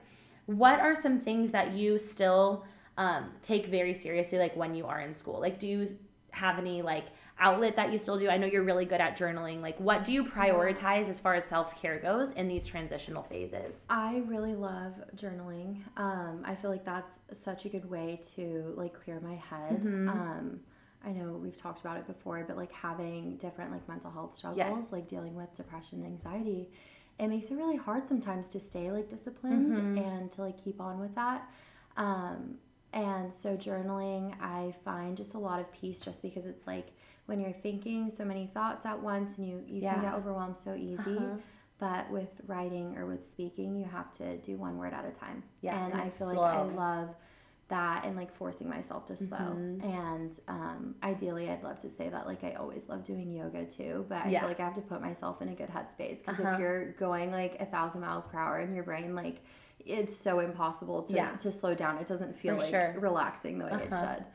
what 0.46 0.80
are 0.80 0.96
some 1.00 1.20
things 1.20 1.52
that 1.52 1.74
you 1.74 1.98
still 1.98 2.66
um, 2.98 3.32
take 3.42 3.68
very 3.68 3.94
seriously 3.94 4.38
like 4.38 4.56
when 4.56 4.76
you 4.76 4.86
are 4.86 5.02
in 5.02 5.14
school? 5.14 5.40
Like 5.40 5.60
do 5.60 5.68
you 5.68 5.98
have 6.32 6.58
any 6.58 6.82
like 6.82 7.06
outlet 7.40 7.76
that 7.76 7.92
you 7.92 7.98
still 7.98 8.18
do? 8.18 8.30
I 8.30 8.38
know 8.38 8.48
you're 8.48 8.64
really 8.64 8.86
good 8.86 9.02
at 9.02 9.18
journaling. 9.18 9.62
Like 9.62 9.78
what 9.80 10.06
do 10.06 10.12
you 10.12 10.24
prioritize 10.24 11.10
as 11.10 11.20
far 11.20 11.36
as 11.36 11.46
self-care 11.46 12.00
goes 12.00 12.32
in 12.34 12.48
these 12.48 12.66
transitional 12.66 13.24
phases? 13.24 13.86
I 13.90 14.24
really 14.26 14.56
love 14.56 14.94
journaling. 15.16 15.82
Um, 15.98 16.44
i 16.46 16.56
feel 16.56 16.70
like 16.70 16.86
that's 16.86 17.20
such 17.32 17.66
a 17.66 17.70
good 17.70 17.90
way 17.90 18.20
to 18.36 18.74
like 18.76 18.94
clear 18.94 19.20
my 19.20 19.36
head. 19.36 19.84
Mm-hmm. 19.84 20.10
um, 20.10 20.60
i 21.06 21.12
know 21.12 21.34
we've 21.34 21.58
talked 21.58 21.82
about 21.82 21.98
it 21.98 22.08
before 22.08 22.44
but 22.48 22.56
like 22.56 22.72
having 22.72 23.36
different 23.38 23.72
like 23.72 23.88
mental 23.90 24.10
health 24.10 24.36
struggles 24.36 24.58
yes. 24.58 24.92
like 24.92 25.08
dealing 25.08 25.36
with 25.36 25.54
depression 25.56 26.04
and 26.04 26.14
anxiety 26.14 26.70
it 27.20 27.28
makes 27.28 27.50
it 27.50 27.56
really 27.56 27.76
hard 27.76 28.08
sometimes 28.08 28.50
to 28.50 28.60
stay 28.60 28.92
like 28.92 29.10
disciplined 29.10 29.78
mm-hmm. 29.78 29.98
and 29.98 30.32
to 30.32 30.42
like 30.42 30.62
keep 30.64 30.82
on 30.82 31.00
with 31.00 31.14
that. 31.16 31.50
Um, 31.98 32.56
and 32.94 33.34
so 33.34 33.58
journaling, 33.58 34.40
I 34.40 34.74
find 34.86 35.18
just 35.18 35.34
a 35.34 35.40
lot 35.40 35.60
of 35.60 35.72
peace 35.74 36.02
just 36.02 36.22
because 36.22 36.46
it's 36.46 36.68
like 36.68 36.88
when 37.26 37.40
you're 37.40 37.52
thinking 37.52 38.12
so 38.16 38.24
many 38.24 38.48
thoughts 38.54 38.86
at 38.86 39.02
once 39.02 39.38
and 39.38 39.48
you, 39.48 39.64
you 39.68 39.82
yeah. 39.82 39.96
can 39.96 40.04
get 40.04 40.14
overwhelmed 40.14 40.58
so 40.58 40.76
easy. 40.76 41.18
Uh-huh. 41.18 41.38
But 41.80 42.10
with 42.12 42.30
writing 42.48 42.96
or 42.98 43.06
with 43.06 43.30
speaking, 43.30 43.76
you 43.76 43.86
have 43.86 44.12
to 44.14 44.38
do 44.38 44.58
one 44.58 44.78
word 44.78 44.94
at 44.94 45.06
a 45.06 45.12
time. 45.12 45.44
Yeah. 45.62 45.84
And 45.86 45.96
I 45.96 46.10
feel 46.12 46.28
slow. 46.28 46.42
like 46.42 46.54
I 46.54 46.62
love 46.62 47.16
that 47.70 48.06
and 48.06 48.16
like 48.16 48.34
forcing 48.36 48.70
myself 48.70 49.06
to 49.08 49.18
slow. 49.18 49.38
Mm-hmm. 49.38 49.86
And 49.90 50.40
um, 50.48 50.96
ideally, 51.02 51.50
I'd 51.50 51.64
love 51.64 51.80
to 51.80 51.90
say 51.90 52.10
that 52.10 52.28
like 52.28 52.44
I 52.44 52.54
always 52.54 52.84
love 52.88 53.04
doing 53.04 53.34
yoga 53.34 53.66
too, 53.66 54.06
but 54.08 54.26
I 54.26 54.30
yeah. 54.30 54.40
feel 54.42 54.50
like 54.50 54.60
I 54.60 54.66
have 54.66 54.76
to 54.76 54.82
put 54.82 55.02
myself 55.02 55.42
in 55.42 55.50
a 55.50 55.56
good 55.56 55.70
headspace 55.70 56.20
because 56.20 56.40
uh-huh. 56.40 56.54
if 56.54 56.60
you're 56.60 56.92
going 56.94 57.32
like 57.32 57.58
a 57.60 57.66
thousand 57.66 58.02
miles 58.02 58.28
per 58.28 58.38
hour 58.38 58.60
in 58.60 58.76
your 58.76 58.84
brain, 58.84 59.16
like 59.16 59.44
it's 59.86 60.16
so 60.16 60.40
impossible 60.40 61.04
to 61.04 61.14
Yeah. 61.14 61.32
to 61.38 61.52
slow 61.52 61.74
down. 61.76 61.98
It 61.98 62.08
doesn't 62.08 62.38
feel 62.38 62.56
For 62.56 62.62
like 62.62 62.70
sure. 62.72 62.96
relaxing 63.00 63.58
the 63.60 63.66
way 63.66 63.72
it 63.84 63.92
Uh-huh. 63.94 64.16
should. 64.16 64.26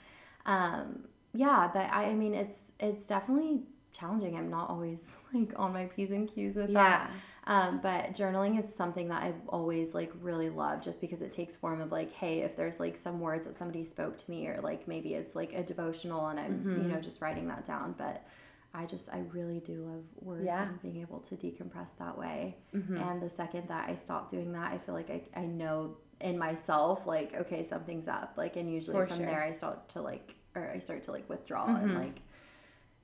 Um, 0.47 1.05
yeah, 1.35 1.71
but 1.73 1.91
I, 1.93 2.07
I 2.07 2.15
mean, 2.15 2.35
it's 2.35 2.73
it's 2.81 3.07
definitely 3.07 3.63
challenging. 3.93 4.37
I'm 4.37 4.51
not 4.51 4.71
always 4.71 5.05
like 5.35 5.53
on 5.57 5.73
my 5.73 5.87
p's 5.87 6.11
and 6.11 6.29
q's 6.33 6.57
with 6.57 6.73
that. 6.73 7.11
Yeah. 7.11 7.11
Um, 7.47 7.81
but 7.83 8.13
journaling 8.13 8.59
is 8.59 8.75
something 8.75 9.09
that 9.09 9.23
I've 9.23 9.49
always 9.49 9.95
like 9.95 10.13
really 10.21 10.51
loved 10.51 10.83
just 10.85 11.01
because 11.01 11.23
it 11.23 11.33
takes 11.33 11.57
form 11.57 11.81
of 11.81 11.91
like, 11.91 12.13
hey, 12.13 12.41
if 12.41 12.57
there's 12.57 12.79
like 12.79 12.97
some 12.97 13.21
words 13.21 13.47
that 13.47 13.57
somebody 13.57 13.85
spoke 13.87 14.19
to 14.19 14.31
me 14.31 14.47
or 14.49 14.61
like 14.63 14.87
maybe 14.87 15.15
it's 15.15 15.35
like 15.35 15.55
a 15.55 15.63
devotional 15.63 16.27
and 16.29 16.39
I'm, 16.39 16.53
Mm-hmm. 16.59 16.83
you 16.83 16.89
know, 16.89 17.01
just 17.01 17.23
writing 17.23 17.49
that 17.49 17.65
down. 17.65 17.95
But 17.97 18.27
I 18.75 18.85
just, 18.85 19.09
I 19.09 19.21
really 19.33 19.61
do 19.61 19.85
love 19.87 20.05
words 20.21 20.45
Yeah. 20.45 20.69
and 20.69 20.81
being 20.83 21.01
able 21.01 21.21
to 21.21 21.35
decompress 21.37 21.89
that 21.99 22.17
way. 22.17 22.57
Mm-hmm. 22.75 22.97
And 22.97 23.23
the 23.23 23.31
second 23.31 23.67
that 23.69 23.89
I 23.89 23.95
stop 23.95 24.31
doing 24.31 24.53
that, 24.53 24.73
I 24.73 24.79
feel 24.79 24.95
like 24.95 25.11
I, 25.11 25.23
I 25.41 25.47
know 25.47 25.97
in 26.21 26.37
myself, 26.39 27.07
like, 27.07 27.35
okay, 27.35 27.65
something's 27.67 28.09
up. 28.09 28.35
Like, 28.37 28.57
and 28.57 28.71
usually 28.73 28.95
For 28.97 29.07
from 29.07 29.19
sure. 29.19 29.27
there, 29.27 29.43
I 29.43 29.53
start 29.53 29.89
to 29.91 30.03
like, 30.03 30.35
or 30.55 30.71
I 30.75 30.79
start 30.79 31.03
to 31.05 31.13
like 31.13 31.29
withdraw 31.29 31.67
Mhm. 31.67 31.83
and 31.83 31.95
like, 31.95 32.21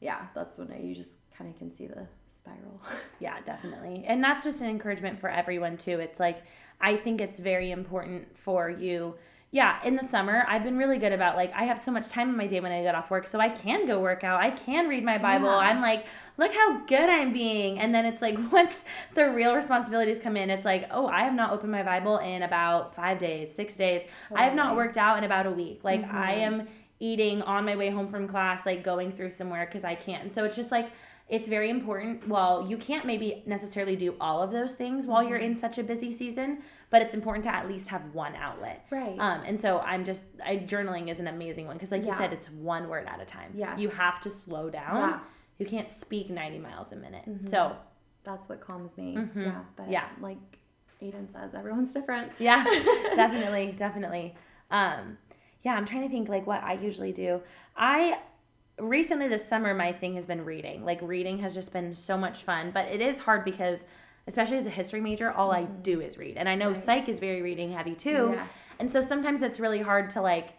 yeah, 0.01 0.27
that's 0.35 0.59
when 0.59 0.71
I, 0.71 0.81
you 0.81 0.95
just 0.95 1.11
kind 1.37 1.51
of 1.51 1.57
can 1.59 1.73
see 1.73 1.87
the 1.87 2.07
spiral. 2.31 2.81
Yeah, 3.21 3.41
definitely. 3.47 4.05
And 4.07 4.23
that's 4.23 4.45
just 4.45 4.61
an 4.61 4.69
encouragement 4.69 5.19
for 5.19 5.31
everyone 5.31 5.77
too. 5.79 5.99
It's 6.01 6.21
like 6.21 6.43
I 6.81 6.97
think 6.97 7.21
it's 7.21 7.39
very 7.39 7.71
important 7.71 8.37
for 8.37 8.69
you. 8.69 9.15
Yeah, 9.55 9.77
in 9.85 9.95
the 9.95 10.03
summer, 10.03 10.45
I've 10.49 10.65
been 10.65 10.77
really 10.77 10.99
good 10.99 11.13
about 11.13 11.37
like 11.37 11.53
I 11.55 11.63
have 11.63 11.79
so 11.79 11.93
much 11.93 12.09
time 12.09 12.29
in 12.29 12.37
my 12.37 12.49
day 12.49 12.59
when 12.59 12.73
I 12.73 12.83
get 12.83 12.97
off 12.97 13.09
work, 13.09 13.29
so 13.29 13.39
I 13.39 13.49
can 13.49 13.87
go 13.87 14.01
work 14.01 14.25
out. 14.25 14.41
I 14.41 14.51
can 14.51 14.89
read 14.89 15.05
my 15.05 15.17
Bible. 15.17 15.47
Yeah. 15.47 15.59
I'm 15.59 15.81
like, 15.81 16.07
look 16.39 16.53
how 16.53 16.81
good 16.87 17.09
I'm 17.09 17.33
being. 17.33 17.79
And 17.79 17.95
then 17.95 18.05
it's 18.05 18.21
like 18.21 18.37
once 18.53 18.85
the 19.15 19.31
real 19.31 19.55
responsibilities 19.55 20.19
come 20.19 20.37
in, 20.37 20.51
it's 20.51 20.65
like, 20.65 20.89
oh, 20.91 21.07
I 21.07 21.21
have 21.23 21.35
not 21.35 21.53
opened 21.53 21.71
my 21.71 21.85
Bible 21.85 22.19
in 22.19 22.43
about 22.43 22.97
5 22.97 23.17
days, 23.21 23.55
6 23.55 23.77
days. 23.77 24.03
I 24.35 24.43
have 24.43 24.57
not 24.57 24.75
worked 24.75 24.97
out 24.97 25.19
in 25.19 25.23
about 25.25 25.47
a 25.47 25.53
week. 25.53 25.85
Like 25.85 26.03
I 26.13 26.35
Mhm. 26.35 26.39
am 26.49 26.69
eating 26.99 27.41
on 27.43 27.65
my 27.65 27.77
way 27.77 27.91
home 27.91 28.09
from 28.09 28.27
class, 28.27 28.67
like 28.67 28.83
going 28.83 29.13
through 29.13 29.31
somewhere 29.31 29.67
because 29.67 29.85
I 29.85 29.95
can't. 29.95 30.25
And 30.25 30.33
so 30.33 30.43
it's 30.45 30.57
just 30.57 30.73
like 30.73 30.91
it's 31.29 31.49
very 31.49 31.71
important. 31.71 32.27
Well, 32.29 32.67
you 32.69 32.77
can't 32.77 33.07
maybe 33.07 33.45
necessarily 33.47 33.95
do 33.97 34.15
all 34.21 34.43
of 34.43 34.51
those 34.51 34.73
things 34.73 35.07
while 35.07 35.23
you're 35.23 35.39
Mm-hmm. 35.39 35.53
in 35.53 35.57
such 35.57 35.79
a 35.79 35.85
busy 35.85 36.13
season, 36.13 36.59
but 36.95 37.03
it's 37.03 37.13
important 37.13 37.43
to 37.43 37.53
at 37.53 37.67
least 37.67 37.89
have 37.89 38.03
one 38.15 38.37
outlet. 38.37 38.87
Right. 38.89 39.17
Um, 39.19 39.43
and 39.45 39.61
so 39.61 39.81
I'm 39.81 40.05
just, 40.05 40.23
I 40.47 40.59
journaling 40.59 41.11
is 41.11 41.19
an 41.19 41.27
amazing 41.27 41.67
one 41.67 41.75
because, 41.75 41.91
like 41.91 42.05
you 42.07 42.13
said, 42.13 42.33
it's 42.33 42.49
one 42.51 42.89
word 42.89 43.09
at 43.09 43.21
a 43.21 43.25
time. 43.25 43.51
Yes. 43.57 43.81
You 43.81 43.89
have 43.89 44.21
to 44.21 44.31
slow 44.31 44.71
down. 44.71 44.95
Yeah. 45.11 45.19
You 45.59 45.67
can't 45.67 45.91
speak 45.91 46.31
90 46.31 46.61
miles 46.61 46.93
a 46.93 46.97
minute. 46.97 47.25
Mhm. 47.29 47.51
So, 47.51 47.75
that's 48.23 48.49
what 48.49 48.61
calms 48.61 48.97
me. 48.97 49.17
Mhm. 49.17 49.35
Yeah. 49.47 49.61
But 49.75 49.91
Yeah. 49.91 50.05
like 50.21 50.39
Aiden 51.03 51.33
says, 51.33 51.53
everyone's 51.53 51.93
different. 51.93 52.31
yeah, 52.39 52.63
definitely, 53.17 53.75
definitely. 53.77 54.37
Um, 54.71 55.19
yeah, 55.65 55.75
I'm 55.75 55.87
trying 55.87 56.03
to 56.03 56.09
think 56.09 56.29
like 56.29 56.47
what 56.47 56.63
I 56.63 56.75
usually 56.75 57.11
do. 57.11 57.41
I 57.77 58.21
recently 58.79 59.27
this 59.27 59.45
summer 59.45 59.75
my 59.75 59.91
thing 59.91 60.15
has 60.15 60.27
been 60.27 60.45
reading. 60.45 60.85
Like 60.85 61.01
reading 61.03 61.41
has 61.41 61.55
just 61.57 61.73
been 61.73 61.93
so 61.93 62.17
much 62.17 62.45
fun, 62.45 62.71
but 62.71 62.87
it 62.87 63.01
is 63.01 63.19
hard 63.19 63.45
because 63.45 63.85
especially 64.27 64.57
as 64.57 64.67
a 64.67 64.71
history 64.71 65.01
major, 65.01 65.31
all 65.31 65.51
I 65.53 65.65
do 65.65 66.01
is 66.01 66.17
read. 66.17 66.37
And 66.37 66.49
I 66.49 66.55
know 66.55 66.69
Right. 66.69 66.77
psych 66.85 67.09
is 67.09 67.19
very 67.19 67.43
reading 67.43 67.73
heavy 67.73 67.95
too. 67.95 68.31
Yes. 68.35 68.53
And 68.81 68.91
so 68.91 69.01
sometimes 69.01 69.43
it's 69.43 69.61
really 69.61 69.81
hard 69.83 70.11
to 70.11 70.23
like, 70.23 70.51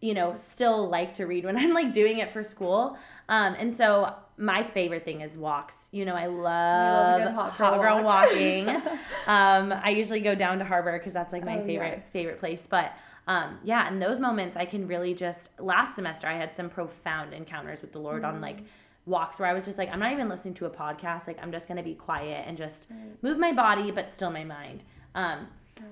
you 0.00 0.12
know, 0.14 0.34
still 0.36 0.88
like 0.88 1.14
to 1.14 1.24
read 1.26 1.44
when 1.44 1.56
I'm 1.62 1.72
like 1.72 1.92
doing 1.92 2.18
it 2.18 2.32
for 2.32 2.42
school. 2.42 2.96
Um, 3.28 3.54
and 3.58 3.72
so 3.72 4.12
my 4.36 4.62
favorite 4.64 5.04
thing 5.04 5.20
is 5.20 5.34
walks. 5.34 5.88
You 5.92 6.04
know, 6.04 6.14
I 6.14 6.26
love, 6.26 7.22
good 7.22 7.32
hot 7.32 7.52
hot 7.52 7.80
girl 7.80 8.02
walk. 8.02 8.26
walking. 8.28 8.68
um, 9.26 9.72
I 9.72 9.90
usually 9.90 10.20
go 10.20 10.34
down 10.34 10.58
to 10.58 10.64
Harbor 10.64 10.98
because 10.98 11.12
that's 11.12 11.32
like 11.32 11.44
my 11.44 11.58
Oh, 11.60 11.66
favorite 11.66 12.02
yes. 12.02 12.12
favorite 12.12 12.40
place. 12.40 12.66
But 12.68 12.92
um, 13.26 13.58
yeah, 13.64 13.88
in 13.88 14.00
those 14.00 14.18
moments, 14.18 14.56
I 14.56 14.66
can 14.66 14.86
really 14.86 15.14
just. 15.14 15.48
Last 15.58 15.94
semester, 15.94 16.26
I 16.26 16.36
had 16.36 16.54
some 16.54 16.68
profound 16.68 17.32
encounters 17.32 17.80
with 17.80 17.92
the 17.92 17.98
Lord 18.00 18.24
on 18.24 18.40
like 18.40 18.58
Mm. 18.58 18.64
Walks 19.06 19.38
where 19.38 19.48
I 19.48 19.52
was 19.52 19.64
just 19.64 19.78
like, 19.78 19.90
I'm 19.90 19.98
not 19.98 20.12
even 20.12 20.28
listening 20.28 20.54
to 20.54 20.66
a 20.66 20.70
podcast. 20.70 21.26
Like, 21.26 21.38
I'm 21.42 21.52
just 21.52 21.68
gonna 21.68 21.82
be 21.82 21.94
quiet 21.94 22.44
and 22.46 22.56
just 22.56 22.86
Right. 22.90 23.22
move 23.22 23.38
my 23.38 23.52
body, 23.52 23.90
but 23.90 24.10
still 24.10 24.30
my 24.30 24.44
mind. 24.44 24.82
Um, 25.14 25.48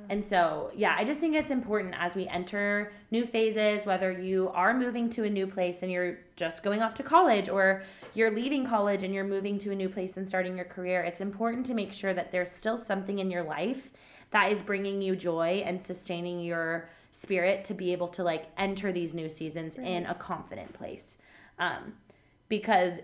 and 0.08 0.24
so, 0.24 0.70
yeah, 0.74 0.94
I 0.96 1.04
just 1.04 1.20
think 1.20 1.34
it's 1.34 1.50
important 1.50 1.94
as 1.98 2.14
we 2.14 2.26
enter 2.28 2.92
new 3.10 3.26
phases, 3.26 3.84
whether 3.84 4.12
you 4.12 4.48
are 4.54 4.72
moving 4.72 5.10
to 5.10 5.24
a 5.24 5.30
new 5.30 5.46
place 5.46 5.82
and 5.82 5.90
you're 5.90 6.18
just 6.36 6.62
going 6.62 6.82
off 6.82 6.94
to 6.94 7.02
college 7.02 7.48
or 7.48 7.82
you're 8.14 8.30
leaving 8.30 8.64
college 8.66 9.02
and 9.02 9.12
you're 9.14 9.24
moving 9.24 9.58
to 9.58 9.72
a 9.72 9.74
new 9.74 9.88
place 9.88 10.16
and 10.16 10.26
starting 10.26 10.56
your 10.56 10.64
career, 10.64 11.02
it's 11.02 11.20
important 11.20 11.66
to 11.66 11.74
make 11.74 11.92
sure 11.92 12.14
that 12.14 12.30
there's 12.30 12.50
still 12.50 12.78
something 12.78 13.18
in 13.18 13.30
your 13.30 13.42
life 13.42 13.90
that 14.30 14.50
is 14.52 14.62
bringing 14.62 15.02
you 15.02 15.16
joy 15.16 15.62
and 15.66 15.80
sustaining 15.80 16.40
your 16.40 16.88
spirit 17.10 17.64
to 17.64 17.74
be 17.74 17.92
able 17.92 18.08
to 18.08 18.22
like 18.22 18.46
enter 18.56 18.92
these 18.92 19.12
new 19.14 19.28
seasons 19.28 19.76
in 19.76 20.06
a 20.06 20.14
confident 20.14 20.72
place. 20.72 21.16
Um, 21.58 21.94
because 22.48 22.98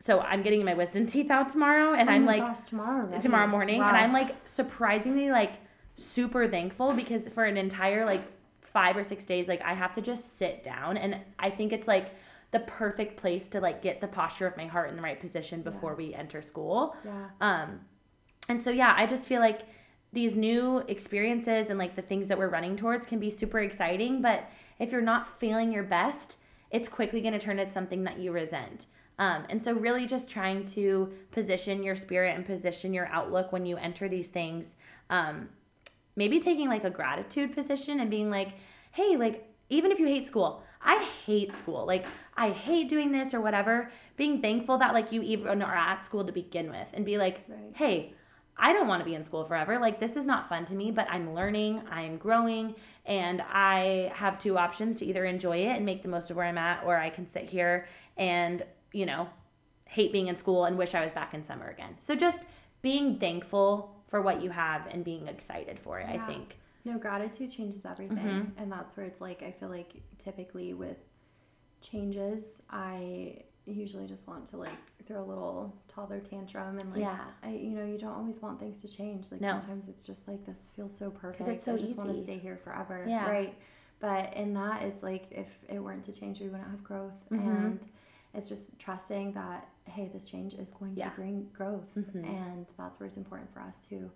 so 0.00 0.20
I'm 0.20 0.42
getting 0.42 0.64
my 0.64 0.74
wisdom 0.74 1.06
teeth 1.06 1.30
out 1.30 1.50
tomorrow 1.50 1.92
and 1.94 2.08
Oh 2.08 2.12
I'm 2.12 2.24
like 2.26 2.40
gosh, 2.40 2.60
tomorrow. 2.66 3.18
tomorrow 3.20 3.46
morning 3.46 3.80
and 3.82 3.96
i'm 3.96 4.12
like 4.12 4.34
surprisingly 4.46 5.30
like 5.30 5.52
super 5.96 6.48
thankful 6.48 6.92
because 6.94 7.28
for 7.28 7.44
an 7.44 7.56
entire 7.56 8.04
like 8.06 8.22
five 8.62 8.96
or 8.96 9.04
six 9.04 9.24
days 9.26 9.46
like 9.48 9.60
i 9.62 9.74
have 9.74 9.92
to 9.94 10.00
just 10.00 10.38
sit 10.38 10.64
down 10.64 10.96
and 10.96 11.16
i 11.38 11.50
think 11.50 11.72
it's 11.72 11.86
like 11.88 12.14
the 12.52 12.60
perfect 12.60 13.16
place 13.16 13.48
to 13.48 13.60
like 13.60 13.82
get 13.82 14.00
the 14.00 14.06
posture 14.08 14.46
of 14.46 14.56
my 14.56 14.66
heart 14.66 14.88
in 14.90 14.96
the 14.96 15.02
right 15.02 15.20
position 15.20 15.60
before 15.62 15.94
we 15.94 16.14
enter 16.14 16.40
school 16.40 16.96
Yeah. 17.04 17.26
um 17.40 17.80
and 18.48 18.62
so 18.62 18.70
yeah 18.70 18.94
i 18.96 19.06
just 19.06 19.24
feel 19.26 19.40
like 19.40 19.62
these 20.12 20.36
new 20.36 20.78
experiences 20.88 21.68
and 21.70 21.78
like 21.78 21.94
the 21.94 22.02
things 22.02 22.26
that 22.28 22.38
we're 22.38 22.48
running 22.48 22.76
towards 22.76 23.06
can 23.06 23.18
be 23.20 23.30
super 23.30 23.58
exciting 23.60 24.22
but 24.22 24.48
if 24.78 24.90
you're 24.92 25.02
not 25.02 25.38
feeling 25.38 25.70
your 25.72 25.84
best 25.84 26.36
it's 26.70 26.88
quickly 26.88 27.20
going 27.20 27.32
to 27.34 27.38
turn 27.38 27.58
into 27.58 27.70
something 27.72 28.04
that 28.04 28.18
you 28.18 28.30
resent 28.32 28.86
um, 29.20 29.44
and 29.50 29.62
so 29.62 29.72
really 29.74 30.06
just 30.06 30.28
trying 30.28 30.66
to 30.66 31.12
position 31.30 31.84
your 31.84 31.94
spirit 31.94 32.34
and 32.34 32.44
position 32.44 32.92
your 32.92 33.06
outlook 33.06 33.52
when 33.52 33.64
you 33.64 33.76
enter 33.76 34.08
these 34.08 34.28
things 34.28 34.74
um, 35.10 35.48
maybe 36.16 36.40
taking 36.40 36.68
like 36.68 36.82
a 36.84 36.90
gratitude 36.90 37.54
position 37.54 38.00
and 38.00 38.10
being 38.10 38.30
like 38.30 38.54
hey 38.90 39.16
like 39.16 39.46
even 39.68 39.92
if 39.92 40.00
you 40.00 40.06
hate 40.06 40.26
school 40.26 40.62
i 40.82 41.08
hate 41.24 41.54
school 41.54 41.86
like 41.86 42.04
i 42.36 42.50
hate 42.50 42.88
doing 42.88 43.12
this 43.12 43.32
or 43.32 43.40
whatever 43.40 43.92
being 44.16 44.40
thankful 44.40 44.78
that 44.78 44.92
like 44.92 45.12
you 45.12 45.22
even 45.22 45.62
are 45.62 45.74
at 45.74 46.04
school 46.04 46.24
to 46.24 46.32
begin 46.32 46.68
with 46.68 46.88
and 46.94 47.04
be 47.04 47.16
like 47.16 47.44
Right. 47.48 47.72
hey 47.74 48.14
I 48.62 48.74
don't 48.74 48.88
want 48.88 49.00
to 49.00 49.04
be 49.06 49.14
in 49.14 49.24
school 49.24 49.44
forever. 49.46 49.78
Like, 49.78 49.98
this 49.98 50.16
is 50.16 50.26
not 50.26 50.48
fun 50.48 50.66
to 50.66 50.74
me, 50.74 50.90
but 50.90 51.06
I'm 51.10 51.34
learning, 51.34 51.80
I'm 51.90 52.18
growing, 52.18 52.74
and 53.06 53.40
I 53.40 54.12
have 54.14 54.38
two 54.38 54.58
options 54.58 54.98
to 54.98 55.06
either 55.06 55.24
enjoy 55.24 55.58
it 55.58 55.76
and 55.76 55.86
make 55.86 56.02
the 56.02 56.08
most 56.08 56.30
of 56.30 56.36
where 56.36 56.44
I'm 56.44 56.58
at, 56.58 56.84
or 56.84 56.96
I 56.96 57.08
can 57.08 57.26
sit 57.26 57.44
here 57.44 57.88
and, 58.18 58.62
you 58.92 59.06
know, 59.06 59.28
hate 59.88 60.12
being 60.12 60.28
in 60.28 60.36
school 60.36 60.64
and 60.64 60.76
wish 60.78 60.94
I 60.94 61.02
was 61.02 61.12
back 61.12 61.34
in 61.34 61.42
summer 61.42 61.68
again. 61.68 61.96
So, 62.00 62.14
just 62.14 62.42
being 62.82 63.18
thankful 63.18 63.94
for 64.08 64.22
what 64.22 64.42
you 64.42 64.50
have 64.50 64.86
and 64.88 65.04
being 65.04 65.28
excited 65.28 65.78
for 65.78 66.00
it, 66.00 66.06
I 66.08 66.18
think. 66.26 66.56
No, 66.84 66.98
gratitude 66.98 67.50
changes 67.50 67.84
everything. 67.84 68.16
Mhm. 68.18 68.50
And 68.56 68.72
that's 68.72 68.96
where 68.96 69.04
it's 69.06 69.20
like, 69.20 69.42
I 69.42 69.52
feel 69.52 69.68
like 69.68 69.92
typically 70.18 70.72
with 70.74 70.96
changes, 71.80 72.62
I 72.70 73.42
usually 73.66 74.06
just 74.06 74.26
want 74.26 74.46
to 74.46 74.56
like 74.56 74.70
throw 75.06 75.22
a 75.22 75.24
little 75.24 75.74
toddler 75.88 76.20
tantrum 76.20 76.78
and 76.78 76.90
like, 76.90 77.00
Yeah. 77.00 77.18
I, 77.42 77.50
you 77.50 77.70
know, 77.70 77.84
you 77.84 77.98
don't 77.98 78.12
always 78.14 78.40
want 78.40 78.58
things 78.58 78.80
to 78.82 78.88
change. 78.88 79.30
Like 79.30 79.40
No. 79.40 79.60
sometimes 79.60 79.88
it's 79.88 80.06
just 80.06 80.26
like, 80.26 80.44
this 80.46 80.58
feels 80.74 80.96
so 80.96 81.10
perfect. 81.10 81.48
it's 81.48 81.64
so 81.64 81.74
I 81.74 81.78
just 81.78 81.96
want 81.96 82.14
to 82.14 82.22
stay 82.22 82.38
here 82.38 82.56
forever. 82.56 83.04
Yeah. 83.06 83.28
Right. 83.30 83.54
But 84.00 84.34
in 84.34 84.54
that, 84.54 84.82
it's 84.82 85.02
like, 85.02 85.26
if 85.30 85.48
it 85.68 85.78
weren't 85.78 86.04
to 86.04 86.12
change, 86.12 86.40
we 86.40 86.48
wouldn't 86.48 86.70
have 86.70 86.82
growth. 86.82 87.12
Mhm. 87.30 87.38
And 87.66 87.86
it's 88.34 88.48
just 88.48 88.78
trusting 88.78 89.32
that, 89.32 89.68
hey, 89.84 90.08
this 90.12 90.24
change 90.28 90.54
is 90.54 90.70
going 90.72 90.94
Yeah. 90.96 91.10
to 91.10 91.16
bring 91.16 91.48
growth. 91.52 91.92
Mhm. 91.96 92.24
And 92.24 92.66
that's 92.76 93.00
where 93.00 93.06
it's 93.06 93.16
important 93.16 93.52
for 93.52 93.60
us 93.60 93.76
to 93.88 94.10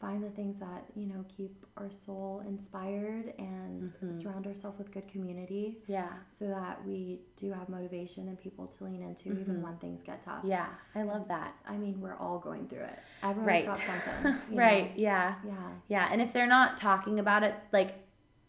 find 0.00 0.22
the 0.22 0.28
things 0.30 0.58
that 0.58 0.84
you 0.94 1.06
know 1.06 1.24
keep 1.28 1.64
our 1.78 1.88
soul 1.90 2.40
inspired 2.46 3.32
and 3.38 3.84
Mhm. 3.84 4.20
surround 4.20 4.46
ourselves 4.46 4.76
with 4.76 4.90
good 4.90 5.06
community 5.08 5.78
Yeah. 5.86 6.12
so 6.30 6.46
that 6.48 6.84
we 6.84 7.22
do 7.36 7.52
have 7.52 7.68
motivation 7.70 8.28
and 8.28 8.38
people 8.38 8.66
to 8.66 8.84
lean 8.84 9.02
into 9.02 9.30
even 9.32 9.58
Mhm. 9.58 9.62
when 9.62 9.76
things 9.78 10.02
get 10.02 10.20
tough 10.20 10.44
Yeah. 10.44 10.66
I 10.94 11.04
love 11.04 11.26
that. 11.28 11.54
i 11.64 11.78
mean 11.78 12.00
we're 12.02 12.16
all 12.16 12.38
going 12.38 12.68
through 12.68 12.80
it 12.82 12.98
everyone's 13.22 13.46
Right. 13.46 13.64
got 13.66 13.76
something 13.78 14.24
right. 14.58 14.90
know? 14.90 15.02
Yeah. 15.02 15.36
yeah 15.46 15.70
Yeah, 15.88 16.08
and 16.10 16.20
if 16.20 16.32
they're 16.34 16.46
not 16.48 16.76
talking 16.76 17.18
about 17.20 17.42
it, 17.42 17.54
like, 17.72 17.94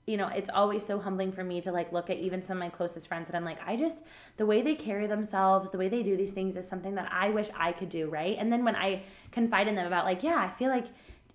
you 0.05 0.17
know, 0.17 0.27
it's 0.27 0.49
always 0.53 0.85
so 0.85 0.99
humbling 0.99 1.31
for 1.31 1.43
me 1.43 1.61
to 1.61 1.71
like 1.71 1.91
look 1.91 2.09
at 2.09 2.17
even 2.17 2.41
some 2.43 2.57
of 2.57 2.59
my 2.63 2.69
closest 2.69 3.07
friends 3.07 3.27
and 3.27 3.35
I'm 3.35 3.45
like, 3.45 3.57
I 3.65 3.75
just 3.75 4.03
the 4.37 4.45
way 4.45 4.61
they 4.61 4.75
carry 4.75 5.07
themselves, 5.07 5.71
the 5.71 5.77
way 5.77 5.89
they 5.89 6.03
do 6.03 6.15
these 6.15 6.31
things 6.31 6.55
is 6.55 6.67
something 6.67 6.95
that 6.95 7.09
I 7.11 7.29
wish 7.29 7.49
I 7.57 7.71
could 7.71 7.89
do, 7.89 8.07
right? 8.07 8.35
And 8.39 8.51
then 8.51 8.63
when 8.63 8.75
I 8.75 9.01
confide 9.31 9.67
in 9.67 9.75
them 9.75 9.87
about 9.87 10.05
like, 10.05 10.21
yeah, 10.21 10.35
I 10.37 10.55
feel 10.57 10.69
like 10.69 10.85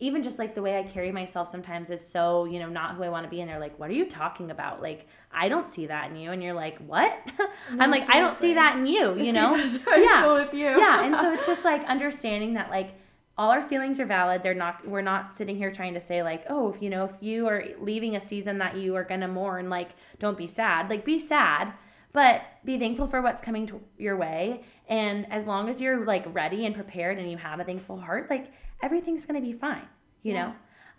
even 0.03 0.23
just 0.23 0.39
like 0.39 0.55
the 0.55 0.63
way 0.63 0.79
I 0.79 0.83
carry 0.85 1.13
myself 1.13 1.51
sometimes 1.51 1.91
is 1.91 2.05
so, 2.07 2.47
you 2.47 2.59
know, 2.59 2.69
not 2.71 2.95
who 2.95 3.03
I 3.03 3.11
want 3.11 3.25
to 3.27 3.31
be. 3.31 3.43
And 3.43 3.51
they're 3.51 3.59
like, 3.61 3.79
what 3.79 3.91
are 3.91 3.93
you 3.93 4.07
talking 4.07 4.51
about? 4.51 4.81
Like, 4.81 5.07
I 5.31 5.51
don't 5.51 5.71
see 5.71 5.87
that 5.89 6.11
in 6.11 6.17
you. 6.17 6.31
And 6.31 6.43
you're 6.43 6.55
like, 6.55 6.79
what? 6.79 7.13
I'm 7.79 7.91
like, 7.91 8.09
I 8.09 8.19
don't 8.19 8.39
see 8.39 8.55
that 8.55 8.77
in 8.79 8.87
you, 8.87 9.15
you 9.19 9.33
know? 9.33 9.55
That's 9.57 9.85
where 9.85 9.97
I 9.97 9.99
Yeah. 9.99 10.23
you 10.55 10.79
yeah 10.79 11.05
and 11.05 11.15
so 11.17 11.33
it's 11.35 11.45
just 11.47 11.65
like 11.65 11.85
understanding 11.85 12.55
that 12.55 12.71
like 12.71 12.95
all 13.41 13.51
our 13.51 13.63
feelings 13.63 13.99
are 13.99 14.05
valid. 14.05 14.43
They're 14.43 14.53
not 14.53 14.87
we're 14.87 15.01
not 15.01 15.35
sitting 15.35 15.57
here 15.57 15.73
trying 15.73 15.95
to 15.95 16.01
say 16.01 16.23
like, 16.23 16.45
"Oh, 16.51 16.69
if 16.69 16.83
you 16.83 16.91
know, 16.91 17.05
if 17.07 17.13
you 17.21 17.47
are 17.47 17.65
leaving 17.81 18.15
a 18.15 18.21
season 18.21 18.59
that 18.59 18.77
you 18.77 18.95
are 18.97 19.05
going 19.05 19.23
to 19.23 19.29
mourn, 19.29 19.71
like 19.71 19.93
don't 20.19 20.37
be 20.37 20.47
sad." 20.47 20.91
Like 20.91 21.07
be 21.07 21.19
sad, 21.19 21.73
but 22.13 22.43
be 22.67 22.79
thankful 22.79 23.07
for 23.07 23.23
what's 23.23 23.41
coming 23.41 23.67
to 23.69 23.81
your 23.97 24.19
way. 24.19 24.63
And 24.89 25.27
as 25.33 25.47
long 25.47 25.71
as 25.71 25.81
you're 25.81 26.05
like 26.05 26.25
ready 26.35 26.67
and 26.67 26.75
prepared 26.75 27.19
and 27.19 27.31
you 27.31 27.39
have 27.39 27.61
a 27.61 27.65
thankful 27.65 27.99
heart, 27.99 28.29
like 28.29 28.53
everything's 28.83 29.25
going 29.25 29.41
to 29.41 29.47
be 29.47 29.55
fine, 29.55 29.89
you 30.23 30.35
Yeah. 30.35 30.49
know? 30.49 30.55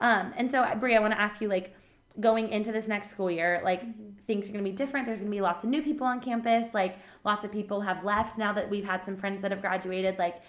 Um, 0.07 0.33
and 0.35 0.49
so, 0.49 0.65
Bri, 0.79 0.95
I 0.95 0.99
want 0.99 1.13
to 1.13 1.21
ask 1.21 1.41
you, 1.41 1.47
like, 1.47 1.75
going 2.19 2.49
into 2.49 2.71
this 2.71 2.87
next 2.87 3.11
school 3.11 3.29
year, 3.29 3.61
like, 3.63 3.81
things 4.25 4.49
are 4.49 4.51
going 4.51 4.63
to 4.63 4.69
be 4.69 4.75
different. 4.75 5.05
There's 5.05 5.19
going 5.19 5.31
to 5.31 5.35
be 5.35 5.41
lots 5.41 5.63
of 5.63 5.69
new 5.69 5.83
people 5.83 6.07
on 6.07 6.19
campus. 6.19 6.73
Like, 6.73 6.97
lots 7.23 7.45
of 7.45 7.51
people 7.51 7.81
have 7.81 8.03
left 8.03 8.37
now 8.37 8.51
that 8.53 8.67
we've 8.69 8.83
had 8.83 9.05
some 9.05 9.15
friends 9.15 9.43
that 9.43 9.51
have 9.51 9.61
graduated. 9.61 10.17
Like, 10.17 10.41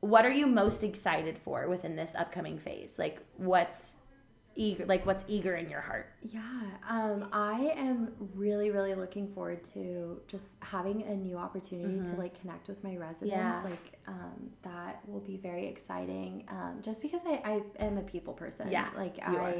what 0.00 0.24
are 0.26 0.30
you 0.30 0.46
most 0.46 0.84
excited 0.84 1.38
for 1.38 1.68
within 1.68 1.96
this 1.96 2.12
upcoming 2.16 2.58
phase? 2.58 2.98
Like, 2.98 3.20
what's 3.36 3.94
eager, 4.54 4.86
like, 4.86 5.04
what's 5.06 5.24
eager 5.28 5.56
in 5.56 5.68
your 5.68 5.80
heart? 5.80 6.12
Yeah, 6.22 6.40
um, 6.88 7.28
I 7.32 7.72
am 7.76 8.12
really, 8.34 8.70
really 8.70 8.94
looking 8.94 9.28
forward 9.32 9.62
to 9.74 10.20
just 10.26 10.46
having 10.60 11.02
a 11.04 11.14
new 11.14 11.36
opportunity 11.36 12.02
to 12.10 12.16
like 12.16 12.40
connect 12.40 12.68
with 12.68 12.82
my 12.82 12.96
residents. 12.96 13.32
Mm-hmm. 13.34 13.36
Yeah. 13.36 13.62
Like 13.62 13.98
that 14.62 14.62
that 14.62 15.08
will 15.08 15.20
be 15.20 15.36
very 15.36 15.66
exciting. 15.66 16.44
Um, 16.48 16.78
just 16.82 17.00
because 17.00 17.20
I, 17.26 17.40
I 17.44 17.84
am 17.84 17.98
a 17.98 18.02
people 18.02 18.34
person. 18.34 18.68
Yeah, 18.70 18.88
like 18.96 19.18
I 19.22 19.36
are. 19.36 19.54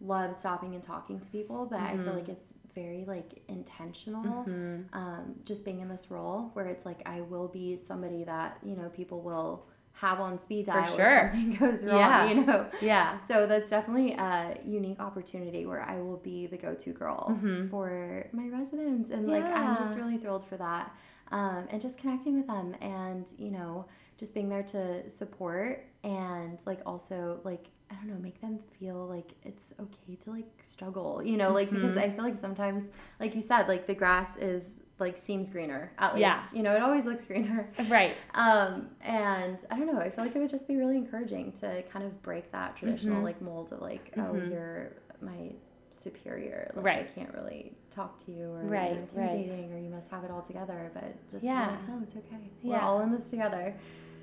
love 0.00 0.34
stopping 0.34 0.74
and 0.74 0.82
talking 0.82 1.20
to 1.20 1.28
people, 1.28 1.66
but 1.66 1.78
I 1.80 1.92
Mm-hmm. 1.92 2.04
feel 2.04 2.14
like 2.14 2.28
it's 2.28 2.44
very 2.74 3.04
like 3.06 3.42
intentional. 3.48 4.44
Um, 4.92 5.34
just 5.44 5.64
being 5.64 5.80
in 5.80 5.88
this 5.88 6.10
role 6.10 6.50
where 6.54 6.66
it's 6.66 6.84
like 6.86 7.00
I 7.06 7.20
will 7.22 7.48
be 7.48 7.78
somebody 7.86 8.24
that 8.24 8.58
you 8.62 8.76
know 8.76 8.88
people 8.88 9.20
will 9.20 9.66
have 9.92 10.20
on 10.20 10.38
speed 10.38 10.64
For 10.66 10.72
dial 10.72 10.96
sure. 10.96 11.04
if 11.06 11.32
something 11.34 11.56
goes 11.58 11.84
wrong. 11.84 11.98
Yeah. 11.98 12.28
You 12.30 12.44
know. 12.46 12.66
Yeah. 12.80 13.18
So 13.26 13.46
that's 13.46 13.68
definitely 13.70 14.12
a 14.12 14.58
unique 14.64 14.98
opportunity 15.00 15.66
where 15.66 15.82
I 15.82 16.00
will 16.00 16.16
be 16.18 16.46
the 16.46 16.56
go-to 16.56 16.92
girl 16.92 17.36
Mhm. 17.42 17.68
for 17.70 18.26
my 18.32 18.46
residents, 18.48 19.10
and 19.10 19.28
like 19.28 19.44
I'm 19.44 19.76
just 19.76 19.96
really 19.96 20.16
thrilled 20.16 20.46
for 20.46 20.56
that, 20.56 20.94
um, 21.32 21.66
and 21.70 21.80
just 21.80 21.98
connecting 21.98 22.36
with 22.36 22.46
them, 22.46 22.74
and 22.80 23.26
you 23.38 23.50
know, 23.50 23.86
just 24.18 24.34
being 24.34 24.48
there 24.48 24.62
to 24.64 25.08
support 25.08 25.86
and 26.04 26.58
like 26.66 26.80
also 26.86 27.40
like 27.44 27.66
I 27.90 27.94
don't 27.96 28.06
know, 28.08 28.18
make 28.22 28.40
them 28.40 28.58
feel 28.78 29.06
like 29.08 29.32
it's 29.42 29.74
okay 29.80 30.14
to 30.24 30.30
like 30.30 30.46
struggle, 30.62 31.22
you 31.24 31.36
know, 31.36 31.52
like 31.52 31.70
because 31.70 31.94
Mhm. 31.94 31.98
I 31.98 32.10
feel 32.10 32.22
like 32.24 32.36
sometimes, 32.36 32.84
like 33.18 33.34
you 33.34 33.42
said, 33.42 33.66
like 33.66 33.86
the 33.88 33.94
grass 33.94 34.36
is 34.36 34.62
like 35.00 35.18
seems 35.18 35.50
greener 35.50 35.90
at 35.98 36.14
least, 36.14 36.20
Yeah. 36.20 36.44
you 36.52 36.62
know, 36.62 36.76
it 36.76 36.82
always 36.82 37.04
looks 37.06 37.24
greener. 37.30 37.68
Right. 37.88 38.14
Um, 38.34 38.90
and 39.00 39.58
I 39.70 39.76
don't 39.78 39.86
know, 39.92 39.98
I 39.98 40.08
feel 40.10 40.24
like 40.24 40.36
it 40.36 40.38
would 40.38 40.50
just 40.50 40.68
be 40.68 40.76
really 40.76 40.96
encouraging 40.98 41.50
to 41.52 41.82
kind 41.84 42.04
of 42.04 42.22
break 42.22 42.52
that 42.52 42.76
traditional 42.76 43.20
Mhm. 43.20 43.24
like 43.24 43.40
mold 43.42 43.72
of 43.72 43.80
like, 43.80 44.12
oh, 44.18 44.36
you're 44.36 44.92
my 45.20 45.50
superior. 45.94 46.70
Like 46.76 46.84
Right. 46.84 46.98
I 47.10 47.12
can't 47.20 47.32
really 47.34 47.72
talk 47.90 48.24
to 48.24 48.32
you 48.32 48.44
or 48.44 48.62
Right, 48.64 48.92
you're 48.92 49.00
right. 49.22 49.30
intimidating 49.30 49.72
or 49.72 49.78
you 49.78 49.90
must 49.90 50.08
have 50.10 50.24
it 50.24 50.30
all 50.30 50.42
together. 50.42 50.90
But 50.94 51.28
just 51.30 51.44
yeah. 51.44 51.70
Like, 51.70 51.88
no, 51.88 52.00
it's 52.02 52.16
okay. 52.16 52.36
We're 52.62 52.74
Yeah. 52.76 52.86
all 52.86 53.00
in 53.00 53.12
this 53.12 53.28
together. 53.30 53.74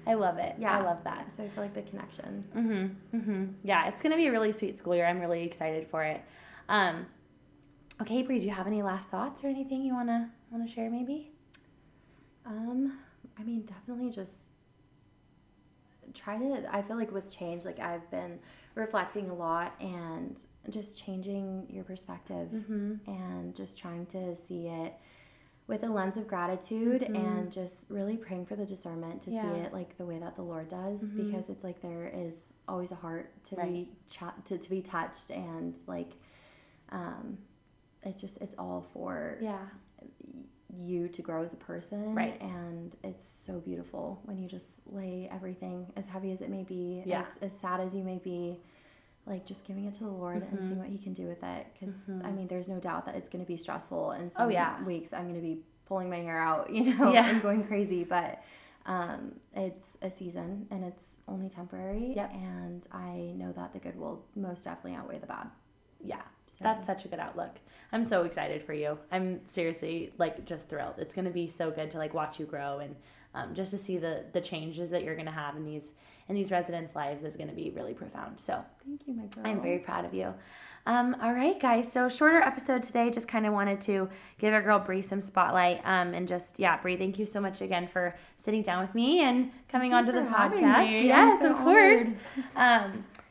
I 0.06 0.14
love 0.14 0.38
it. 0.38 0.56
Yeah. 0.58 0.78
I 0.78 0.82
love 0.82 1.04
that. 1.04 1.36
So 1.36 1.44
I 1.44 1.50
feel 1.50 1.64
like 1.64 1.74
the 1.74 1.82
connection. 1.82 2.44
Mm-hmm. 2.56 3.18
Mm-hmm. 3.18 3.46
Yeah, 3.64 3.88
it's 3.90 4.02
gonna 4.02 4.16
be 4.16 4.28
a 4.28 4.32
really 4.32 4.52
sweet 4.54 4.78
school 4.80 4.96
year. 4.96 5.06
I'm 5.06 5.20
really 5.20 5.44
excited 5.44 5.88
for 5.90 6.04
it. 6.04 6.22
Um, 6.70 7.06
okay, 8.02 8.22
Bri, 8.22 8.40
do 8.40 8.46
you 8.46 8.52
have 8.54 8.68
any 8.68 8.82
last 8.82 9.10
thoughts 9.10 9.44
or 9.44 9.48
anything 9.48 9.82
you 9.84 9.94
wanna 9.94 10.32
wanna 10.50 10.68
share? 10.68 10.90
Maybe. 10.90 11.32
Um, 12.46 12.98
I 13.38 13.44
mean, 13.44 13.64
definitely 13.64 14.10
just 14.10 14.36
try 16.18 16.38
to. 16.38 16.68
I 16.76 16.82
feel 16.82 16.98
like 16.98 17.12
with 17.12 17.30
change, 17.30 17.64
like 17.66 17.80
I've 17.80 18.10
been 18.12 18.40
reflecting 18.76 19.30
a 19.30 19.34
lot 19.34 19.74
and 19.80 20.40
just 20.70 20.98
changing 21.04 21.66
your 21.70 21.84
perspective 21.84 22.50
Mm-hmm. 22.54 22.96
and 23.10 23.56
just 23.56 23.78
trying 23.80 24.06
to 24.08 24.36
see 24.36 24.68
it 24.68 24.94
with 25.68 25.84
a 25.84 25.88
lens 25.88 26.16
of 26.18 26.28
gratitude 26.28 27.02
Mhm. 27.02 27.16
and 27.16 27.52
just 27.52 27.86
really 27.90 28.16
praying 28.18 28.46
for 28.46 28.56
the 28.56 28.66
discernment 28.66 29.22
to 29.24 29.32
Yeah. 29.32 29.42
see 29.42 29.60
it 29.62 29.74
like 29.74 29.98
the 29.98 30.06
way 30.06 30.18
that 30.20 30.36
the 30.36 30.42
Lord 30.44 30.70
does 30.70 31.02
Mhm. 31.04 31.26
because 31.26 31.50
it's 31.50 31.64
like 31.64 31.82
there 31.82 32.08
is 32.08 32.54
always 32.68 32.92
a 32.92 32.96
heart 32.96 33.32
to 33.46 33.56
be 33.56 33.62
Right. 33.62 33.88
cha- 34.08 34.36
to, 34.46 34.58
to 34.58 34.70
be 34.70 34.82
touched 34.82 35.30
and 35.32 35.76
like 35.88 36.14
um 36.90 37.38
it's 38.04 38.22
just 38.22 38.38
it's 38.38 38.56
all 38.58 38.82
for 38.94 39.38
Yeah. 39.42 39.66
You 40.76 41.08
to 41.08 41.22
grow 41.22 41.44
as 41.44 41.54
a 41.54 41.58
person 41.58 42.14
Right. 42.14 42.40
and 42.42 42.96
it's 43.04 43.26
so 43.46 43.60
beautiful 43.60 44.20
when 44.26 44.38
you 44.38 44.48
just 44.50 44.68
lay 44.86 45.30
everything 45.32 45.88
as 45.96 46.08
heavy 46.08 46.32
as 46.32 46.42
it 46.42 46.50
may 46.50 46.64
be 46.64 47.04
Yeah. 47.06 47.22
as, 47.22 47.28
as 47.54 47.60
sad 47.60 47.80
as 47.80 47.94
you 47.96 48.04
may 48.04 48.18
be 48.18 48.60
like 49.26 49.46
just 49.46 49.66
giving 49.66 49.86
it 49.86 49.94
to 49.96 50.04
the 50.04 50.10
lord 50.10 50.44
and 50.44 50.60
Mhm. 50.60 50.68
seeing 50.68 50.80
what 50.80 50.88
he 50.90 50.98
can 50.98 51.14
do 51.14 51.26
with 51.28 51.42
it 51.44 51.68
because 51.74 51.94
Mhm. 52.10 52.26
i 52.26 52.32
mean 52.32 52.48
there's 52.48 52.68
no 52.68 52.80
doubt 52.80 53.06
that 53.06 53.16
it's 53.16 53.30
going 53.30 53.44
to 53.44 53.48
be 53.48 53.58
stressful 53.58 54.12
and 54.12 54.32
some 54.32 54.48
Oh, 54.48 54.50
yeah. 54.50 54.84
weeks 54.84 55.14
i'm 55.14 55.24
going 55.24 55.36
to 55.36 55.42
be 55.42 55.64
pulling 55.86 56.10
my 56.10 56.18
hair 56.20 56.38
out 56.38 56.70
you 56.74 56.94
know 56.96 57.12
Yeah. 57.14 57.30
and 57.30 57.42
going 57.42 57.66
crazy 57.66 58.04
but 58.04 58.42
um, 58.86 59.38
it's 59.54 59.98
a 60.02 60.10
season 60.10 60.66
and 60.72 60.84
it's 60.84 61.04
only 61.30 61.50
temporary 61.50 62.14
Yep. 62.16 62.34
and 62.34 62.88
i 62.92 63.34
know 63.36 63.52
that 63.54 63.72
the 63.74 63.80
good 63.80 63.98
will 63.98 64.26
most 64.36 64.64
definitely 64.66 64.96
outweigh 64.96 65.20
the 65.20 65.28
bad 65.28 65.48
Yeah. 66.04 66.22
so 66.48 66.58
That's 66.62 66.86
such 66.86 67.06
a 67.06 67.08
good 67.08 67.20
outlook. 67.20 67.56
I'm 67.92 68.04
so 68.04 68.24
excited 68.24 68.64
for 68.64 68.74
you. 68.74 68.98
I'm 69.12 69.46
seriously 69.46 70.12
like 70.18 70.46
just 70.46 70.68
thrilled. 70.70 70.96
It's 70.98 71.14
gonna 71.14 71.30
be 71.30 71.48
so 71.48 71.72
good 71.72 71.90
to 71.92 71.98
like 71.98 72.14
watch 72.14 72.40
you 72.40 72.46
grow 72.46 72.80
and 72.80 72.96
um, 73.34 73.54
just 73.54 73.72
to 73.72 73.78
see 73.78 73.98
the 73.98 74.26
the 74.34 74.42
changes 74.42 74.90
that 74.90 75.04
you're 75.04 75.16
gonna 75.16 75.32
have 75.32 75.56
in 75.56 75.64
these 75.66 75.94
in 76.28 76.36
these 76.36 76.52
residents' 76.52 76.96
lives 76.96 77.24
is 77.24 77.36
gonna 77.36 77.54
be 77.54 77.70
really 77.72 77.94
profound. 77.94 78.40
So 78.40 78.64
thank 78.86 79.02
you 79.08 79.14
my 79.14 79.26
girl 79.28 79.46
I'm 79.46 79.62
very 79.62 79.80
proud 79.80 80.06
of 80.06 80.14
you. 80.14 80.34
Um, 80.86 81.18
all 81.22 81.34
right, 81.34 81.60
guys. 81.60 81.92
So 81.92 82.08
shorter 82.08 82.40
episode 82.40 82.82
today. 82.82 83.10
Just 83.10 83.28
kind 83.28 83.46
of 83.46 83.52
wanted 83.52 83.82
to 83.82 84.10
give 84.40 84.54
our 84.54 84.62
girl 84.62 84.80
Bri 84.80 85.02
some 85.02 85.22
spotlight. 85.22 85.82
Um, 85.84 86.14
and 86.14 86.28
just 86.28 86.54
yeah, 86.58 86.82
Bri, 86.82 86.96
thank 86.96 87.20
you 87.20 87.26
so 87.26 87.42
much 87.42 87.62
again 87.62 87.88
for 87.88 88.16
sitting 88.38 88.64
down 88.64 88.82
with 88.82 88.96
me 88.96 89.22
and 89.22 89.52
coming 89.70 89.92
Thank 89.92 90.08
onto 90.08 90.20
the 90.20 90.26
podcast. 90.30 90.88
me. 90.88 91.08
Yes, 91.08 91.42
so 91.42 91.52
of 91.52 91.58
course. 91.58 92.04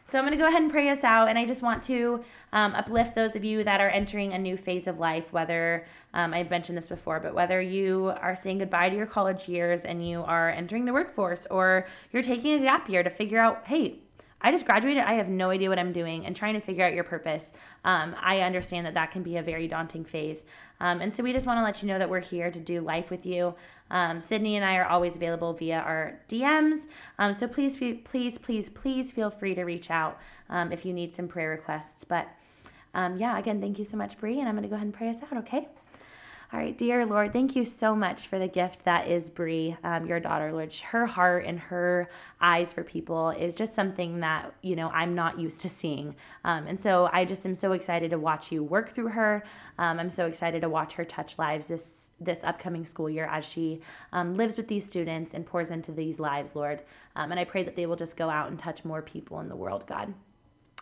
So 0.09 0.19
I'm 0.19 0.25
going 0.25 0.37
to 0.37 0.42
go 0.42 0.47
ahead 0.47 0.62
and 0.62 0.71
pray 0.71 0.88
us 0.88 1.03
out. 1.03 1.29
And 1.29 1.38
I 1.38 1.45
just 1.45 1.62
want 1.62 1.83
to 1.85 2.25
um, 2.53 2.75
uplift 2.75 3.14
those 3.14 3.35
of 3.35 3.45
you 3.45 3.64
that 3.64 3.81
are 3.81 3.88
entering 3.88 4.33
a 4.33 4.38
new 4.38 4.57
phase 4.57 4.87
of 4.87 4.99
life, 4.99 5.33
whether 5.33 5.87
um, 6.14 6.33
I've 6.33 6.49
mentioned 6.49 6.79
this 6.79 6.87
before, 6.87 7.19
but 7.21 7.35
whether 7.35 7.61
you 7.61 8.12
are 8.21 8.37
saying 8.37 8.59
goodbye 8.59 8.88
to 8.88 8.97
your 8.97 9.07
college 9.07 9.49
years 9.49 9.83
and 9.85 10.09
you 10.09 10.23
are 10.23 10.51
entering 10.51 10.85
the 10.85 10.92
workforce 10.92 11.47
or 11.51 11.87
you're 12.12 12.23
taking 12.23 12.55
a 12.55 12.61
gap 12.61 12.88
year 12.88 13.03
to 13.03 13.11
figure 13.11 13.40
out, 13.40 13.62
hey, 13.66 13.99
I 14.47 14.53
just 14.53 14.65
graduated. 14.65 15.03
I 15.03 15.15
have 15.15 15.29
no 15.29 15.51
idea 15.51 15.69
what 15.69 15.81
I'm 15.81 15.93
doing 15.93 16.25
and 16.25 16.37
trying 16.37 16.55
to 16.55 16.61
figure 16.61 16.87
out 16.87 16.93
your 16.93 17.03
purpose. 17.03 17.51
Um, 17.85 18.15
I 18.23 18.43
understand 18.43 18.87
that 18.87 18.95
that 18.95 19.11
can 19.11 19.25
be 19.25 19.39
a 19.39 19.43
very 19.43 19.67
daunting 19.67 20.05
phase. 20.05 20.45
Um, 20.79 21.01
and 21.01 21.13
so 21.13 21.25
we 21.25 21.33
just 21.33 21.47
want 21.47 21.59
to 21.59 21.65
let 21.65 21.83
you 21.83 21.89
know 21.89 21.99
that 21.99 22.09
we're 22.09 22.21
here 22.21 22.53
to 22.53 22.61
do 22.61 22.81
life 22.81 23.11
with 23.11 23.27
you. 23.27 23.57
Um, 23.91 24.21
Sydney 24.21 24.55
and 24.55 24.65
I 24.65 24.77
are 24.77 24.87
always 24.87 25.17
available 25.17 25.53
via 25.53 25.79
our 25.79 26.21
DMs. 26.29 26.87
Um, 27.19 27.35
so 27.35 27.49
please, 27.49 27.77
please, 27.77 28.39
please, 28.39 28.69
please 28.69 29.11
feel 29.11 29.31
free 29.31 29.57
to 29.57 29.65
reach 29.65 29.91
out 29.91 30.21
um, 30.49 30.71
if 30.71 30.87
you 30.87 30.93
need 30.93 31.13
some 31.13 31.27
prayer 31.27 31.51
requests. 31.51 32.05
But 32.05 32.29
um, 32.95 33.19
yeah, 33.19 33.41
again, 33.41 33.61
thank 33.61 33.81
you 33.81 33.85
so 33.85 33.97
much, 33.97 34.17
Bri. 34.17 34.39
And 34.39 34.49
I'm 34.49 34.55
going 34.55 34.63
to 34.63 34.69
go 34.69 34.77
ahead 34.77 34.87
and 34.87 34.95
pray 34.95 35.09
us 35.09 35.17
out, 35.25 35.39
okay? 35.39 35.67
All 36.53 36.61
right, 36.61 36.79
dear 36.79 37.05
Lord, 37.05 37.33
thank 37.33 37.57
you 37.57 37.65
so 37.65 37.93
much 37.97 38.29
for 38.29 38.39
the 38.39 38.47
gift 38.47 38.85
that 38.85 39.09
is 39.09 39.31
Bri, 39.31 39.77
um, 39.83 40.07
your 40.07 40.21
daughter, 40.21 40.53
Lord. 40.53 40.73
Her 40.75 41.05
heart 41.05 41.45
and 41.45 41.59
her 41.59 42.09
eyes 42.41 42.73
for 42.73 42.85
people 42.85 43.31
is 43.31 43.57
just 43.57 43.75
something 43.75 44.21
that 44.21 44.55
you 44.63 44.77
know 44.77 44.89
I'm 44.91 45.13
not 45.17 45.41
used 45.41 45.61
to 45.63 45.69
seeing, 45.69 46.15
um, 46.45 46.69
and 46.69 46.79
so 46.79 47.11
I 47.13 47.25
just 47.25 47.45
am 47.47 47.57
so 47.57 47.73
excited 47.73 48.13
to 48.13 48.19
watch 48.21 48.53
you 48.53 48.63
work 48.63 48.95
through 48.95 49.09
her. 49.09 49.43
Um, 49.79 49.99
I'm 49.99 50.09
so 50.09 50.27
excited 50.27 50.63
to 50.63 50.69
watch 50.69 50.93
her 50.93 51.05
touch 51.05 51.37
lives 51.37 51.67
this 51.67 52.13
this 52.21 52.39
upcoming 52.45 52.85
school 52.85 53.11
year 53.11 53.27
as 53.27 53.45
she 53.45 53.81
um, 54.13 54.37
lives 54.37 54.57
with 54.57 54.69
these 54.69 54.87
students 54.87 55.35
and 55.35 55.45
pours 55.45 55.73
into 55.73 55.91
these 55.91 56.21
lives, 56.21 56.55
Lord. 56.55 56.81
Um, 57.17 57.33
and 57.33 57.41
I 57.41 57.45
pray 57.45 57.65
that 57.65 57.75
they 57.75 57.87
will 57.87 57.97
just 57.97 58.17
go 58.17 58.31
out 58.31 58.51
and 58.51 58.59
touch 58.59 58.85
more 58.85 59.03
people 59.03 59.41
in 59.41 59.49
the 59.49 59.57
world, 59.57 59.85
God. 59.89 60.15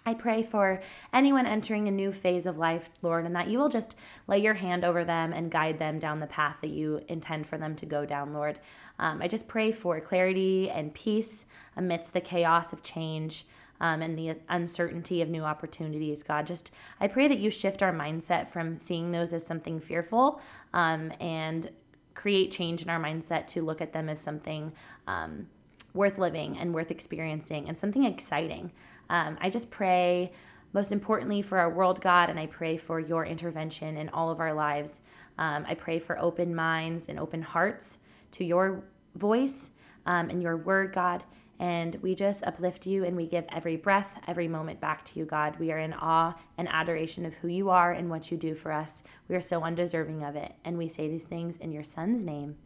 I 0.07 0.13
pray 0.13 0.43
for 0.43 0.83
anyone 1.15 1.47
entering 1.47 1.89
a 1.89 1.91
new 1.91 2.13
phase 2.13 2.45
of 2.45 2.59
life, 2.59 2.91
Lord, 3.01 3.25
and 3.25 3.35
that 3.35 3.49
you 3.49 3.59
will 3.59 3.71
just 3.71 3.97
lay 4.27 4.39
your 4.39 4.53
hand 4.53 4.85
over 4.85 5.03
them 5.03 5.33
and 5.33 5.51
guide 5.51 5.79
them 5.79 5.99
down 5.99 6.21
the 6.21 6.27
path 6.27 6.57
that 6.61 6.69
you 6.69 7.01
intend 7.09 7.47
for 7.47 7.57
them 7.57 7.75
to 7.77 7.87
go 7.87 8.05
down, 8.05 8.35
Lord. 8.35 8.59
Um, 8.99 9.23
I 9.23 9.29
just 9.29 9.49
pray 9.49 9.73
for 9.73 9.99
clarity 10.03 10.69
and 10.69 10.93
peace 10.93 11.47
amidst 11.79 12.13
the 12.13 12.21
chaos 12.21 12.75
of 12.75 12.83
change 12.83 13.47
um, 13.81 14.03
and 14.03 14.19
the 14.19 14.37
uncertainty 14.51 15.23
of 15.23 15.31
new 15.31 15.43
opportunities, 15.43 16.23
God. 16.23 16.47
Just 16.47 16.73
I 17.01 17.09
pray 17.09 17.27
that 17.27 17.39
you 17.39 17.51
shift 17.51 17.83
our 17.83 17.93
mindset 17.93 18.53
from 18.53 18.79
seeing 18.79 19.11
those 19.11 19.33
as 19.33 19.47
something 19.47 19.81
fearful 19.81 20.39
um, 20.75 21.13
and 21.19 21.71
create 22.13 22.53
change 22.53 22.83
in 22.83 22.91
our 22.91 23.01
mindset 23.01 23.47
to 23.47 23.63
look 23.63 23.81
at 23.81 23.95
them 23.95 24.11
as 24.11 24.21
something 24.21 24.71
um, 25.07 25.47
worth 25.95 26.19
living 26.19 26.59
and 26.59 26.75
worth 26.75 26.91
experiencing 26.91 27.69
and 27.69 27.79
something 27.79 28.05
exciting. 28.05 28.71
Um, 29.11 29.37
I 29.41 29.51
just 29.51 29.71
pray, 29.71 30.33
most 30.73 30.93
importantly, 30.93 31.43
for 31.43 31.59
our 31.59 31.71
world, 31.71 32.01
God, 32.01 32.31
and 32.31 32.39
I 32.39 32.47
pray 32.47 32.77
for 32.77 33.01
your 33.01 33.27
intervention 33.27 33.97
in 33.97 34.09
all 34.11 34.31
of 34.31 34.41
our 34.41 34.53
lives. 34.53 35.01
Um, 35.39 35.65
I 35.69 35.75
pray 35.75 35.99
for 35.99 36.19
open 36.19 36.55
minds 36.55 37.09
and 37.09 37.19
open 37.19 37.43
hearts 37.43 37.99
to 38.33 38.45
your 38.45 38.85
voice 39.17 39.71
um, 40.07 40.31
and 40.31 40.43
your 40.43 40.57
word, 40.57 40.93
God. 40.93 41.25
And 41.61 41.97
we 42.03 42.15
just 42.15 42.43
uplift 42.43 42.85
you 42.87 43.05
and 43.05 43.17
we 43.17 43.27
give 43.27 43.45
every 43.51 43.77
breath, 43.77 44.19
every 44.27 44.49
moment 44.49 44.81
back 44.81 45.05
to 45.07 45.19
you, 45.19 45.25
God. 45.25 45.57
We 45.59 45.71
are 45.71 45.79
in 45.79 45.93
awe 45.95 46.35
and 46.59 46.69
adoration 46.69 47.25
of 47.25 47.35
who 47.35 47.49
you 47.49 47.71
are 47.71 47.93
and 47.93 48.11
what 48.11 48.31
you 48.31 48.37
do 48.37 48.55
for 48.55 48.73
us. 48.73 49.03
We 49.29 49.37
are 49.37 49.41
so 49.41 49.63
undeserving 49.63 50.25
of 50.25 50.35
it. 50.35 50.53
And 50.65 50.77
we 50.77 50.89
say 50.89 51.09
these 51.09 51.25
things 51.25 51.57
in 51.59 51.71
your 51.71 51.85
son's 51.85 52.25
name. 52.25 52.57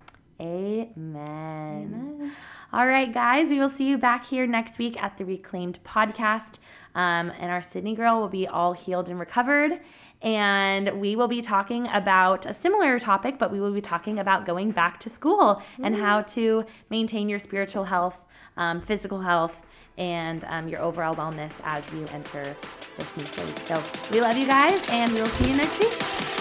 Amen. 0.41 0.95
Amen. 0.97 2.33
All 2.73 2.87
right, 2.87 3.13
guys, 3.13 3.49
we 3.49 3.59
will 3.59 3.69
see 3.69 3.85
you 3.85 3.99
back 3.99 4.27
here 4.27 4.47
next 4.47 4.79
week 4.79 5.03
at 5.03 5.17
the 5.17 5.25
Reclaimed 5.25 5.79
podcast. 5.85 6.59
Um, 6.95 7.33
and 7.39 7.51
our 7.51 7.63
Sydney 7.63 7.95
girl 7.95 8.21
will 8.21 8.29
be 8.29 8.47
all 8.47 8.73
healed 8.73 9.09
and 9.09 9.19
recovered. 9.19 9.81
And 10.21 11.01
we 11.01 11.17
will 11.17 11.29
be 11.29 11.41
talking 11.41 11.89
about 11.89 12.45
a 12.45 12.53
similar 12.53 12.99
topic, 12.99 13.39
but 13.39 13.53
we 13.53 13.61
will 13.61 13.73
be 13.73 13.81
talking 13.81 14.19
about 14.19 14.47
going 14.47 14.73
back 14.73 14.99
to 15.01 15.09
school 15.09 15.63
and 15.83 15.95
how 15.95 16.23
to 16.23 16.65
maintain 16.91 17.29
your 17.29 17.39
spiritual 17.39 17.85
health, 17.85 18.17
um, 18.57 18.81
physical 18.81 19.21
health, 19.21 19.63
and 19.97 20.45
um, 20.45 20.69
your 20.69 20.81
overall 20.81 21.15
wellness 21.15 21.53
as 21.65 21.85
you 21.93 22.07
enter 22.09 22.55
this 22.97 23.17
new 23.17 23.25
phase. 23.25 23.63
So 23.67 23.83
we 24.11 24.21
love 24.21 24.37
you 24.37 24.47
guys, 24.47 24.81
and 24.91 25.13
we 25.13 25.21
will 25.21 25.29
see 25.29 25.51
you 25.51 25.57
next 25.57 25.79
week. 25.79 26.38